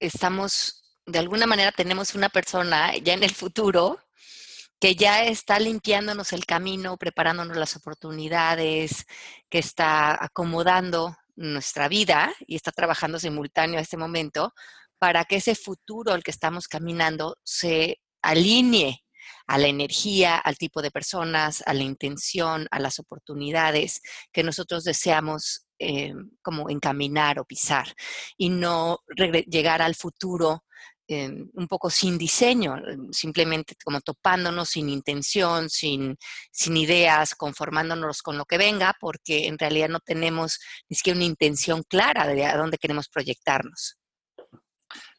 estamos, 0.00 0.82
de 1.06 1.20
alguna 1.20 1.46
manera 1.46 1.70
tenemos 1.70 2.16
una 2.16 2.28
persona 2.28 2.96
ya 2.96 3.14
en 3.14 3.22
el 3.22 3.32
futuro 3.32 4.00
que 4.80 4.96
ya 4.96 5.22
está 5.22 5.60
limpiándonos 5.60 6.32
el 6.32 6.44
camino, 6.46 6.96
preparándonos 6.96 7.56
las 7.56 7.76
oportunidades, 7.76 9.06
que 9.48 9.60
está 9.60 10.18
acomodando 10.24 11.16
nuestra 11.36 11.86
vida 11.86 12.34
y 12.48 12.56
está 12.56 12.72
trabajando 12.72 13.20
simultáneo 13.20 13.78
a 13.78 13.82
este 13.82 13.96
momento 13.96 14.52
para 14.98 15.24
que 15.24 15.36
ese 15.36 15.54
futuro 15.54 16.12
al 16.12 16.24
que 16.24 16.32
estamos 16.32 16.66
caminando 16.66 17.36
se 17.44 18.00
alinee 18.20 19.04
a 19.46 19.58
la 19.58 19.68
energía, 19.68 20.38
al 20.38 20.56
tipo 20.56 20.82
de 20.82 20.90
personas, 20.90 21.62
a 21.66 21.74
la 21.74 21.84
intención, 21.84 22.66
a 22.72 22.80
las 22.80 22.98
oportunidades 22.98 24.00
que 24.32 24.42
nosotros 24.42 24.82
deseamos 24.82 25.66
eh, 25.82 26.14
como 26.40 26.70
encaminar 26.70 27.40
o 27.40 27.44
pisar 27.44 27.92
y 28.36 28.50
no 28.50 29.00
llegar 29.48 29.82
al 29.82 29.96
futuro 29.96 30.64
eh, 31.08 31.28
un 31.54 31.66
poco 31.66 31.90
sin 31.90 32.16
diseño, 32.16 32.76
simplemente 33.10 33.74
como 33.84 34.00
topándonos 34.00 34.68
sin 34.68 34.88
intención, 34.88 35.68
sin, 35.68 36.16
sin 36.52 36.76
ideas, 36.76 37.34
conformándonos 37.34 38.22
con 38.22 38.38
lo 38.38 38.44
que 38.44 38.58
venga, 38.58 38.94
porque 39.00 39.48
en 39.48 39.58
realidad 39.58 39.88
no 39.88 39.98
tenemos 39.98 40.60
ni 40.88 40.96
siquiera 40.96 41.16
una 41.16 41.26
intención 41.26 41.82
clara 41.82 42.28
de 42.28 42.46
a 42.46 42.56
dónde 42.56 42.78
queremos 42.78 43.08
proyectarnos. 43.08 43.98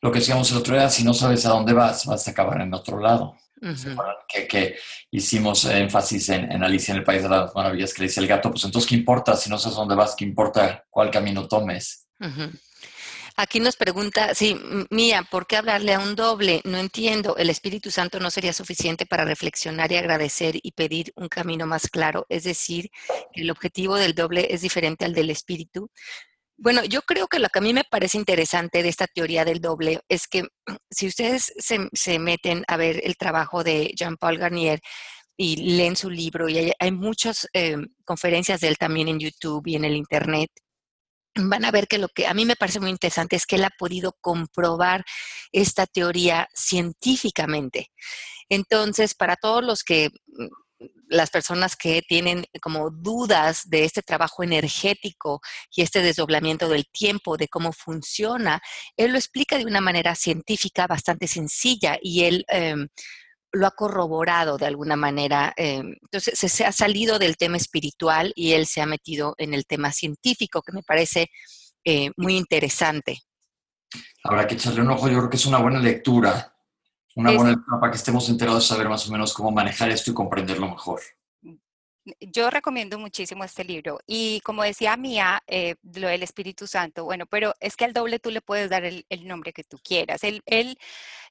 Lo 0.02 0.12
que 0.12 0.19
decíamos 0.19 0.49
el 0.52 0.58
otro 0.58 0.76
día, 0.76 0.89
si 0.89 1.04
no 1.04 1.13
sabes 1.13 1.45
a 1.45 1.49
dónde 1.49 1.73
vas, 1.73 2.06
vas 2.06 2.28
a 2.28 2.32
acabar 2.32 2.62
en 2.62 2.73
otro 2.73 2.99
lado 2.99 3.36
que, 4.28 4.76
hicimos 5.12 5.65
énfasis 5.65 6.30
en, 6.30 6.63
Alicia 6.63 6.91
en 6.93 6.99
el 6.99 7.04
País 7.04 7.23
de 7.23 7.30
las 7.30 7.54
Maravillas, 7.56 7.93
que 7.93 8.02
le 8.02 8.08
dice 8.08 8.21
el 8.21 8.28
gato, 8.28 8.52
pues 8.52 8.63
entonces, 8.63 8.89
¿qué 8.89 8.95
importa? 8.95 9.36
Si 9.36 9.49
no 9.49 9.58
sabes 9.58 9.78
dónde 9.78 9.95
vas, 9.95 10.15
¿qué 10.15 10.26
importa 10.26 10.86
cuál 10.89 11.12
camino 11.12 11.47
tomes? 11.47 12.08
Aquí 13.36 13.60
nos 13.60 13.76
pregunta, 13.76 14.36
sí, 14.36 14.56
Mía, 14.91 15.28
¿por 15.30 15.47
qué 15.47 15.58
hablarle 15.58 15.95
a 15.95 15.99
un 15.99 16.15
doble? 16.15 16.62
No 16.65 16.78
entiendo, 16.78 17.36
¿el 17.36 17.49
Espíritu 17.49 17.89
Santo 17.89 18.19
no 18.19 18.30
sería 18.30 18.54
suficiente 18.54 19.08
para 19.08 19.26
reflexionar 19.26 19.91
y 19.91 19.95
agradecer 19.95 20.60
y 20.62 20.73
pedir 20.73 21.12
un 21.15 21.30
camino 21.30 21.65
más 21.65 21.88
claro? 21.88 22.28
Es 22.30 22.43
decir, 22.43 22.91
el 23.34 23.49
objetivo 23.49 23.95
del 23.95 24.13
doble 24.13 24.47
es 24.52 24.62
diferente 24.62 25.04
al 25.04 25.15
del 25.15 25.32
Espíritu. 25.32 25.89
Bueno, 26.63 26.86
yo 26.86 27.02
creo 27.02 27.28
que 27.28 27.39
lo 27.39 27.49
que 27.49 27.60
a 27.60 27.62
mí 27.62 27.73
me 27.73 27.84
parece 27.84 28.17
interesante 28.17 28.82
de 28.82 28.88
esta 28.88 29.06
teoría 29.06 29.43
del 29.43 29.60
doble 29.60 29.99
es 30.08 30.30
que 30.30 30.43
si 30.89 31.08
ustedes 31.08 31.52
se, 31.58 32.19
meten 32.19 32.63
a 32.69 32.78
ver 32.78 33.02
el 33.04 33.17
trabajo 33.17 33.65
de 33.65 33.91
Jean-Paul 33.97 34.38
Garnier 34.38 34.80
y 35.36 35.58
leen 35.76 35.97
su 35.97 36.10
libro, 36.10 36.47
y 36.47 36.71
hay, 36.80 36.91
muchas 36.93 37.49
eh, 37.52 37.76
conferencias 38.06 38.62
de 38.62 38.69
él 38.69 38.78
también 38.78 39.10
en 39.10 39.19
YouTube 39.19 39.67
y 39.67 39.76
en 39.76 39.84
el 39.84 39.97
Internet, 39.97 40.52
van 41.36 41.65
a 41.65 41.71
ver 41.71 41.89
que 41.89 41.97
lo 41.97 42.08
que 42.08 42.28
a 42.28 42.34
mí 42.34 42.45
me 42.45 42.56
parece 42.56 42.80
muy 42.80 42.91
interesante 42.91 43.36
es 43.36 43.45
que 43.45 43.58
él 43.58 43.65
ha 43.65 43.71
podido 43.78 44.15
comprobar 44.21 45.04
esta 45.52 45.86
teoría 45.86 46.47
científicamente. 46.54 47.91
Entonces, 48.47 49.15
para 49.15 49.36
todos 49.36 49.65
los 49.65 49.84
que 49.84 50.12
las 51.08 51.30
personas 51.30 51.76
que 51.76 52.02
tienen 52.02 52.46
como 52.62 52.90
dudas 52.90 53.70
de 53.70 53.86
este 53.86 54.02
trabajo 54.02 54.44
energético 54.44 55.42
y 55.76 55.82
este 55.82 56.02
desdoblamiento 56.02 56.68
del 56.70 56.88
tiempo, 56.88 57.38
de 57.38 57.48
cómo 57.48 57.72
funciona, 57.72 58.62
él 58.98 59.12
lo 59.12 59.18
explica 59.18 59.58
de 59.58 59.66
una 59.66 59.82
manera 59.82 60.16
científica 60.16 60.88
bastante 60.88 61.28
sencilla 61.28 61.98
y 62.02 62.24
él 62.24 62.46
em, 62.48 62.88
lo 63.52 63.68
ha 63.68 63.72
corroborado 63.72 64.58
de 64.58 64.66
alguna 64.66 64.96
manera. 64.96 65.54
Em, 65.56 65.94
entonces, 66.02 66.40
se, 66.52 66.66
ha 66.66 66.72
salido 66.72 67.20
del 67.20 67.38
tema 67.38 67.58
espiritual 67.58 68.34
y 68.36 68.54
él 68.54 68.66
se 68.66 68.82
ha 68.82 68.86
metido 68.86 69.36
en 69.38 69.54
el 69.54 69.66
tema 69.66 69.92
científico, 69.92 70.62
que 70.62 70.72
me 70.72 70.84
parece 70.84 71.30
eh, 71.86 72.10
muy 72.18 72.36
interesante. 72.36 73.20
Habrá 74.24 74.48
que 74.48 74.56
echarle 74.56 74.82
un 74.82 74.90
ojo, 74.90 75.08
yo 75.08 75.20
creo 75.20 75.30
que 75.30 75.38
es 75.38 75.46
una 75.46 75.60
buena 75.60 75.80
lectura 75.80 76.53
una 77.15 77.32
buena 77.32 77.52
lectura 77.52 77.80
para 77.80 77.91
que 77.91 77.97
estemos 77.97 78.28
enterados 78.30 78.63
de 78.63 78.67
saber 78.67 78.89
más 78.89 79.08
o 79.08 79.12
menos 79.12 79.34
cómo 79.34 79.52
manejar 79.52 79.89
esto 79.91 80.12
y 80.12 80.13
comprenderlo 80.13 80.69
mejor. 80.69 81.02
Yo 82.19 82.49
recomiendo 82.49 82.99
muchísimo 82.99 83.45
este 83.45 83.63
libro 83.63 83.99
y 84.06 84.41
como 84.41 84.63
decía 84.63 84.97
Mía, 84.97 85.41
eh, 85.47 85.76
lo 85.84 86.10
del 86.10 86.23
Espíritu 86.23 86.67
Santo, 86.67 87.06
bueno, 87.06 87.26
pero 87.26 87.54
es 87.62 87.78
que 87.78 87.86
al 87.86 87.93
doble 87.93 88.19
tú 88.19 88.30
le 88.30 88.41
puedes 88.41 88.69
dar 88.69 88.84
el, 88.84 89.06
nombre 89.26 89.54
que 89.54 89.63
tú 89.63 89.78
quieras. 89.82 90.21
El, 90.23 90.78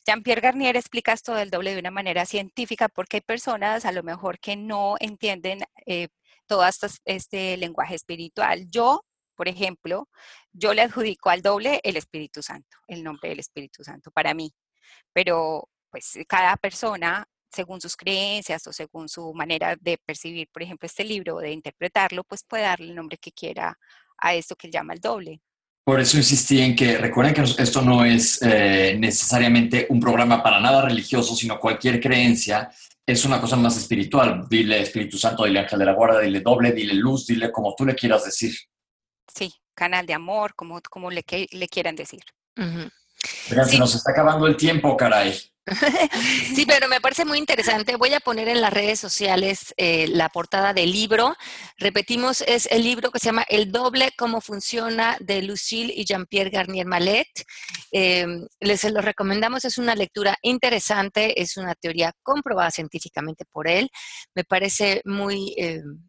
Jean-Pierre 0.06 0.40
Garnier 0.40 0.76
explica 0.76 1.12
esto 1.12 1.34
del 1.34 1.50
doble 1.50 1.74
de 1.74 1.80
una 1.80 1.90
manera 1.90 2.24
científica 2.24 2.88
porque 2.88 3.18
hay 3.18 3.20
personas 3.20 3.84
a 3.84 3.92
lo 3.92 4.02
mejor 4.02 4.38
que 4.38 4.56
no 4.56 4.96
entienden 4.98 5.60
eh, 5.86 6.08
todo 6.46 6.64
este 7.04 7.56
lenguaje 7.58 7.94
espiritual. 7.94 8.66
Yo, 8.70 9.04
por 9.36 9.48
ejemplo, 9.48 10.08
yo 10.52 10.72
le 10.74 10.82
adjudico 10.82 11.30
al 11.30 11.42
doble 11.42 11.80
el 11.84 11.96
Espíritu 11.96 12.42
Santo, 12.42 12.78
el 12.88 13.04
nombre 13.04 13.28
del 13.28 13.40
Espíritu 13.40 13.84
Santo 13.84 14.10
para 14.10 14.34
mí, 14.34 14.52
pero 15.12 15.68
pues 15.90 16.18
cada 16.26 16.56
persona 16.56 17.26
según 17.52 17.80
sus 17.80 17.96
creencias 17.96 18.66
o 18.66 18.72
según 18.72 19.08
su 19.08 19.32
manera 19.34 19.76
de 19.78 19.98
percibir, 19.98 20.48
por 20.52 20.62
ejemplo, 20.62 20.86
este 20.86 21.04
libro 21.04 21.36
o 21.36 21.40
de 21.40 21.52
interpretarlo, 21.52 22.24
pues 22.24 22.44
puede 22.44 22.62
darle 22.62 22.88
el 22.88 22.94
nombre 22.94 23.18
que 23.18 23.32
quiera 23.32 23.78
a 24.18 24.34
esto 24.34 24.56
que 24.56 24.68
él 24.68 24.72
llama 24.72 24.94
el 24.94 25.00
doble. 25.00 25.40
Por 25.84 26.00
eso 26.00 26.16
insistí 26.16 26.60
en 26.60 26.76
que 26.76 26.96
recuerden 26.96 27.34
que 27.34 27.42
esto 27.42 27.82
no 27.82 28.04
es 28.04 28.40
eh, 28.42 28.96
necesariamente 28.98 29.86
un 29.90 30.00
programa 30.00 30.42
para 30.42 30.60
nada 30.60 30.82
religioso, 30.82 31.34
sino 31.34 31.58
cualquier 31.58 32.00
creencia 32.00 32.70
es 33.04 33.24
una 33.24 33.40
cosa 33.40 33.56
más 33.56 33.76
espiritual. 33.76 34.46
Dile 34.48 34.80
Espíritu 34.80 35.18
Santo, 35.18 35.44
dile 35.44 35.58
Ángel 35.58 35.80
de 35.80 35.84
la 35.84 35.92
Guarda, 35.92 36.20
dile 36.20 36.40
doble, 36.40 36.72
dile 36.72 36.94
luz, 36.94 37.26
dile 37.26 37.50
como 37.50 37.74
tú 37.74 37.84
le 37.84 37.96
quieras 37.96 38.24
decir. 38.24 38.56
Sí, 39.26 39.52
canal 39.74 40.06
de 40.06 40.14
amor, 40.14 40.54
como, 40.54 40.80
como 40.88 41.10
le, 41.10 41.24
le 41.50 41.68
quieran 41.68 41.96
decir. 41.96 42.20
Se 43.68 43.78
nos 43.78 43.94
está 43.94 44.12
acabando 44.12 44.46
el 44.46 44.56
tiempo, 44.56 44.96
caray. 44.96 45.52
sí, 46.54 46.66
pero 46.66 46.88
me 46.88 47.00
parece 47.00 47.24
muy 47.24 47.38
interesante. 47.38 47.96
Voy 47.96 48.12
a 48.14 48.20
poner 48.20 48.48
en 48.48 48.60
las 48.60 48.72
redes 48.72 48.98
sociales 48.98 49.72
eh, 49.76 50.08
la 50.08 50.28
portada 50.28 50.74
del 50.74 50.90
libro. 50.90 51.36
Repetimos, 51.78 52.42
es 52.42 52.66
el 52.70 52.82
libro 52.82 53.10
que 53.10 53.20
se 53.20 53.26
llama 53.26 53.44
El 53.48 53.70
doble, 53.70 54.10
cómo 54.18 54.40
funciona, 54.40 55.16
de 55.20 55.42
Lucille 55.42 55.92
y 55.94 56.04
Jean-Pierre 56.04 56.50
Garnier 56.50 56.86
Malet. 56.86 57.28
Em, 57.92 58.46
les 58.60 58.84
lo 58.84 59.00
recomendamos, 59.00 59.64
es 59.64 59.78
una 59.78 59.94
lectura 59.94 60.36
interesante, 60.42 61.40
es 61.40 61.56
una 61.56 61.74
teoría 61.74 62.12
comprobada 62.22 62.70
científicamente 62.70 63.44
por 63.50 63.68
él. 63.68 63.90
Me 64.34 64.44
parece 64.44 65.02
muy... 65.04 65.54
Em, 65.56 66.08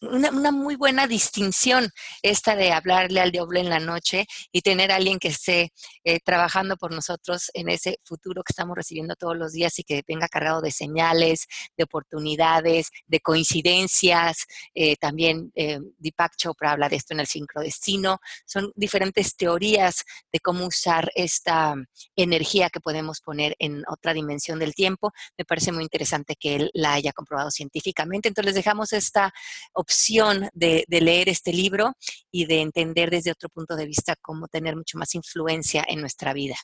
una, 0.00 0.52
muy 0.52 0.76
buena 0.76 1.06
distinción 1.06 1.90
esta 2.22 2.56
de 2.56 2.72
hablarle 2.72 3.20
al 3.20 3.32
doble 3.32 3.60
en 3.60 3.70
la 3.70 3.80
noche 3.80 4.26
y 4.52 4.62
tener 4.62 4.92
a 4.92 4.96
alguien 4.96 5.18
que 5.18 5.28
esté 5.28 5.72
eh, 6.04 6.20
trabajando 6.20 6.76
por 6.76 6.92
nosotros 6.92 7.50
en 7.54 7.68
ese 7.68 7.98
futuro 8.04 8.42
que 8.42 8.52
estamos 8.52 8.76
recibiendo 8.76 9.16
todos 9.16 9.36
los 9.36 9.52
días 9.52 9.78
y 9.78 9.84
que 9.84 10.02
venga 10.06 10.28
cargado 10.28 10.60
de 10.60 10.70
señales, 10.70 11.46
de 11.76 11.84
oportunidades, 11.84 12.90
de 13.06 13.20
coincidencias. 13.20 14.46
Eh, 14.74 14.96
también 14.96 15.52
eh, 15.54 15.80
Deepak 15.98 16.36
Chopra 16.36 16.72
habla 16.72 16.88
de 16.88 16.96
esto 16.96 17.14
en 17.14 17.20
el 17.20 17.26
sincrodestino. 17.26 18.18
Son 18.46 18.72
diferentes 18.74 19.36
teorías 19.36 20.04
de 20.32 20.40
cómo 20.40 20.66
usar 20.66 21.10
esta 21.14 21.74
energía 22.16 22.70
que 22.70 22.80
podemos 22.80 23.20
poner 23.20 23.56
en 23.58 23.82
otra 23.88 24.14
dimensión 24.14 24.58
del 24.58 24.74
tiempo. 24.74 25.12
Me 25.36 25.44
parece 25.44 25.72
muy 25.72 25.82
interesante 25.82 26.36
que 26.36 26.56
él 26.56 26.70
la 26.74 26.94
haya 26.94 27.12
comprobado 27.12 27.50
científicamente. 27.50 28.28
Entonces 28.28 28.46
les 28.46 28.54
dejamos 28.54 28.92
esta 28.92 29.32
opción 29.72 30.48
de, 30.52 30.84
leer 30.88 31.28
este 31.28 31.52
libro 31.52 31.92
y 32.30 32.46
de 32.46 32.60
entender 32.60 33.10
desde 33.10 33.32
otro 33.32 33.48
punto 33.48 33.76
de 33.76 33.86
vista 33.86 34.14
cómo 34.20 34.48
tener 34.48 34.76
mucho 34.76 34.98
más 34.98 35.14
influencia 35.14 35.84
en 35.86 36.00
nuestra 36.00 36.32
vida. 36.32 36.56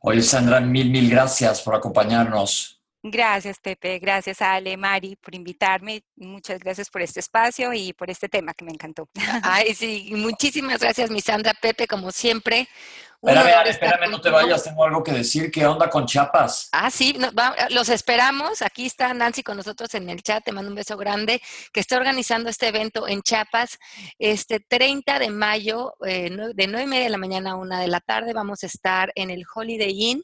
Oye, 0.00 0.22
Sandra, 0.22 0.60
mil, 0.60 0.90
mil 0.90 1.10
gracias 1.10 1.62
por 1.62 1.74
acompañarnos. 1.74 2.76
Gracias, 3.02 3.58
Pepe. 3.60 3.98
Gracias 3.98 4.42
a 4.42 4.54
Ale, 4.54 4.76
Mari, 4.76 5.16
por 5.16 5.34
invitarme. 5.34 6.02
Muchas 6.16 6.58
gracias 6.58 6.90
por 6.90 7.02
este 7.02 7.20
espacio 7.20 7.72
y 7.72 7.92
por 7.92 8.10
este 8.10 8.28
tema 8.28 8.52
que 8.52 8.64
me 8.64 8.72
encantó. 8.72 9.08
Ay, 9.42 9.74
sí, 9.74 10.10
muchísimas 10.16 10.80
gracias, 10.80 11.10
mi 11.10 11.20
Sandra. 11.20 11.54
Pepe, 11.54 11.86
como 11.86 12.10
siempre, 12.10 12.68
Espérame, 13.22 13.68
espérame, 13.68 14.10
no 14.10 14.20
te 14.20 14.30
vayas, 14.30 14.64
tengo 14.64 14.84
algo 14.84 15.02
que 15.02 15.12
decir. 15.12 15.50
¿Qué 15.50 15.66
onda 15.66 15.88
con 15.88 16.06
Chiapas? 16.06 16.68
Ah, 16.72 16.90
sí, 16.90 17.16
los 17.70 17.88
esperamos. 17.88 18.62
Aquí 18.62 18.86
está 18.86 19.12
Nancy 19.14 19.42
con 19.42 19.56
nosotros 19.56 19.92
en 19.94 20.08
el 20.10 20.22
chat, 20.22 20.44
te 20.44 20.52
mando 20.52 20.70
un 20.70 20.76
beso 20.76 20.96
grande, 20.96 21.40
que 21.72 21.80
está 21.80 21.96
organizando 21.96 22.50
este 22.50 22.68
evento 22.68 23.08
en 23.08 23.22
Chiapas. 23.22 23.78
Este 24.18 24.60
30 24.60 25.18
de 25.18 25.30
mayo, 25.30 25.94
eh, 26.06 26.30
de 26.54 26.66
9 26.66 26.84
y 26.84 26.86
media 26.86 27.04
de 27.04 27.10
la 27.10 27.18
mañana 27.18 27.52
a 27.52 27.56
1 27.56 27.78
de 27.78 27.88
la 27.88 28.00
tarde, 28.00 28.32
vamos 28.32 28.62
a 28.62 28.66
estar 28.66 29.12
en 29.14 29.30
el 29.30 29.44
Holiday 29.52 29.90
Inn, 29.90 30.22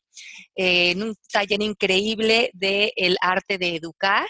eh, 0.54 0.90
en 0.90 1.02
un 1.02 1.16
taller 1.30 1.62
increíble 1.62 2.50
del 2.52 2.92
el 2.96 3.16
arte 3.20 3.58
de 3.58 3.76
educar. 3.76 4.26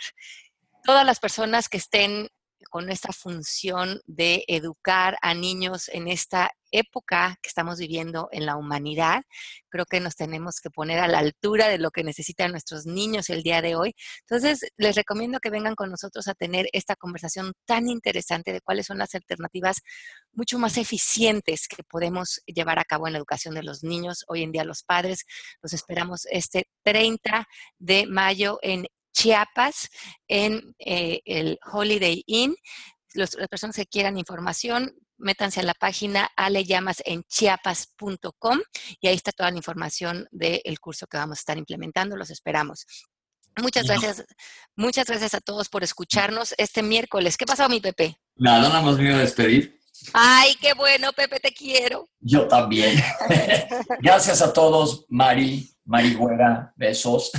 Todas 0.85 1.05
las 1.05 1.21
personas 1.21 1.69
que 1.69 1.79
estén 1.79 2.29
con 2.71 2.91
esta 2.91 3.13
función 3.13 4.01
de 4.07 4.45
educar 4.49 5.17
a 5.23 5.35
niños 5.35 5.89
en 5.89 6.09
esta 6.09 6.51
época 6.73 7.39
que 7.43 7.49
estamos 7.49 7.79
viviendo 7.79 8.29
en 8.33 8.47
la 8.47 8.57
humanidad. 8.57 9.23
Creo 9.69 9.85
que 9.85 10.01
nos 10.01 10.17
tenemos 10.17 10.61
que 10.61 10.71
poner 10.71 10.99
a 10.99 11.07
la 11.07 11.19
altura 11.19 11.69
de 11.69 11.79
lo 11.79 11.91
que 11.91 12.03
necesitan 12.03 12.51
nuestros 12.51 12.87
niños 12.87 13.31
el 13.31 13.43
día 13.43 13.63
de 13.63 13.77
hoy. 13.77 13.95
Entonces, 14.21 14.67
les 14.77 14.97
recomiendo 14.97 15.39
que 15.39 15.51
vengan 15.51 15.75
con 15.75 15.91
nosotros 15.91 16.27
a 16.29 16.35
tener 16.35 16.69
esta 16.73 16.97
conversación 16.97 17.53
tan 17.67 17.89
interesante 17.89 18.53
de 18.53 18.61
cuáles 18.61 18.87
son 18.87 18.99
las 18.99 19.15
alternativas 19.15 19.83
mucho 20.33 20.59
más 20.59 20.79
eficientes 20.79 21.69
que 21.69 21.85
podemos 21.85 22.41
llevar 22.47 22.79
a 22.79 22.85
cabo 22.85 23.07
en 23.07 23.13
la 23.13 23.19
educación 23.19 23.55
de 23.55 23.63
los 23.63 23.85
niños. 23.85 24.25
Hoy 24.29 24.43
en 24.43 24.53
día 24.53 24.65
los 24.65 24.83
padres 24.83 25.25
los 25.63 25.73
esperamos 25.73 26.27
este 26.31 26.69
30 26.85 27.47
de 27.79 28.07
mayo 28.07 28.59
en 28.63 28.87
Chiapas, 29.13 29.89
en 30.29 30.75
eh, 30.79 31.21
el 31.25 31.59
Holiday 31.71 32.23
Inn. 32.27 32.55
las 33.15 33.37
personas 33.51 33.77
que 33.77 33.87
quieran 33.87 34.19
información 34.19 34.95
métanse 35.23 35.61
a 35.61 35.63
la 35.63 35.75
página 35.75 36.29
aleyamasenchiapas.com 36.37 38.59
y 39.01 39.07
ahí 39.07 39.15
está 39.15 39.31
toda 39.33 39.51
la 39.51 39.57
información 39.57 40.29
del 40.31 40.79
curso 40.81 41.07
que 41.07 41.17
vamos 41.17 41.39
a 41.39 41.41
estar 41.41 41.57
implementando. 41.57 42.15
Los 42.17 42.29
esperamos. 42.31 42.85
Muchas 43.61 43.87
gracias, 43.87 44.25
muchas 44.77 45.07
gracias 45.07 45.35
a 45.35 45.41
todos 45.41 45.69
por 45.69 45.85
escucharnos 45.85 46.55
este 46.57 46.83
miércoles. 46.83 47.37
¿Qué 47.37 47.45
pasó, 47.45 47.69
mi 47.69 47.81
Pepe? 47.81 48.17
Nada, 48.37 48.69
nada 48.69 48.81
más 48.81 48.97
me 48.97 49.09
iba 49.09 49.17
a 49.17 49.21
despedir. 49.21 49.79
Ay, 50.13 50.55
qué 50.61 50.75
bueno, 50.75 51.13
Pepe, 51.13 51.41
te 51.41 51.53
quiero. 51.53 52.09
Yo 52.21 52.47
también. 52.49 53.03
gracias 54.01 54.43
a 54.43 54.53
todos, 54.53 55.07
Mari, 55.09 55.71
Mari 55.85 56.15
Güera, 56.15 56.73
besos. 56.77 57.31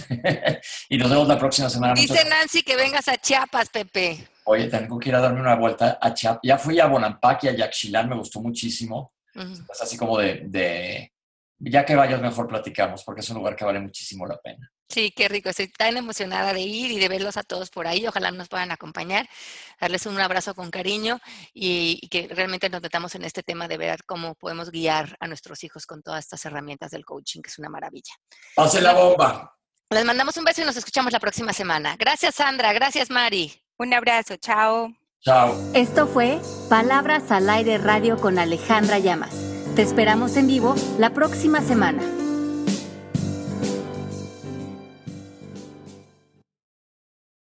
y 0.89 0.97
nos 0.97 1.09
vemos 1.09 1.27
la 1.27 1.37
próxima 1.37 1.69
semana. 1.69 1.93
Dice 1.93 2.23
Nancy 2.25 2.63
que 2.63 2.75
vengas 2.75 3.07
a 3.07 3.17
Chiapas, 3.17 3.69
Pepe. 3.69 4.27
Oye, 4.45 4.67
tengo 4.67 4.99
que 4.99 5.09
ir 5.09 5.15
a 5.15 5.21
darme 5.21 5.39
una 5.39 5.55
vuelta 5.55 5.97
a 6.01 6.13
Chiapas. 6.13 6.41
Ya 6.43 6.57
fui 6.57 6.79
a 6.79 6.87
Bonampak 6.87 7.45
y 7.45 7.47
a 7.49 7.55
Yaxchilán, 7.55 8.09
me 8.09 8.15
gustó 8.17 8.41
muchísimo. 8.41 9.13
Es 9.35 9.81
así 9.81 9.97
como 9.97 10.17
de, 10.19 11.11
ya 11.59 11.85
que 11.85 11.95
vayas 11.95 12.21
mejor 12.21 12.47
platicamos, 12.47 13.03
porque 13.03 13.21
es 13.21 13.29
un 13.29 13.37
lugar 13.37 13.55
que 13.55 13.65
vale 13.65 13.79
muchísimo 13.79 14.27
la 14.27 14.37
pena. 14.37 14.71
Sí, 14.89 15.11
qué 15.15 15.27
rico. 15.27 15.49
Estoy 15.49 15.69
tan 15.69 15.97
emocionada 15.97 16.53
de 16.53 16.61
ir 16.61 16.91
y 16.91 16.99
de 16.99 17.07
verlos 17.07 17.37
a 17.37 17.43
todos 17.43 17.69
por 17.69 17.87
ahí. 17.87 18.05
Ojalá 18.05 18.31
nos 18.31 18.47
puedan 18.47 18.71
acompañar, 18.71 19.27
darles 19.79 20.05
un 20.05 20.19
abrazo 20.19 20.53
con 20.53 20.69
cariño 20.69 21.19
y, 21.53 22.07
que 22.09 22.27
realmente 22.27 22.69
nos 22.69 22.81
metamos 22.81 23.15
en 23.15 23.23
este 23.23 23.43
tema 23.43 23.67
de 23.67 23.77
ver 23.77 24.03
cómo 24.05 24.35
podemos 24.35 24.69
guiar 24.69 25.17
a 25.19 25.27
nuestros 25.27 25.63
hijos 25.63 25.85
con 25.85 26.03
todas 26.03 26.25
estas 26.25 26.45
herramientas 26.45 26.91
del 26.91 27.05
coaching, 27.05 27.41
que 27.41 27.49
es 27.49 27.57
una 27.57 27.69
maravilla. 27.69 28.13
¡Pase 28.55 28.81
la 28.81 28.93
bomba! 28.93 29.57
Les 29.89 30.05
mandamos 30.05 30.37
un 30.37 30.43
beso 30.43 30.61
y 30.61 30.65
nos 30.65 30.77
escuchamos 30.77 31.11
la 31.11 31.19
próxima 31.19 31.53
semana. 31.53 31.95
Gracias, 31.97 32.35
Sandra. 32.35 32.73
Gracias, 32.73 33.09
Mari. 33.09 33.53
Un 33.77 33.93
abrazo. 33.93 34.37
Chao. 34.37 34.91
Chao. 35.21 35.55
Esto 35.73 36.07
fue 36.07 36.39
Palabras 36.69 37.31
al 37.31 37.49
Aire 37.49 37.77
Radio 37.77 38.17
con 38.17 38.37
Alejandra 38.39 38.99
Llamas. 38.99 39.33
Te 39.75 39.81
esperamos 39.81 40.35
en 40.35 40.47
vivo 40.47 40.75
la 40.99 41.11
próxima 41.11 41.61
semana. 41.61 42.03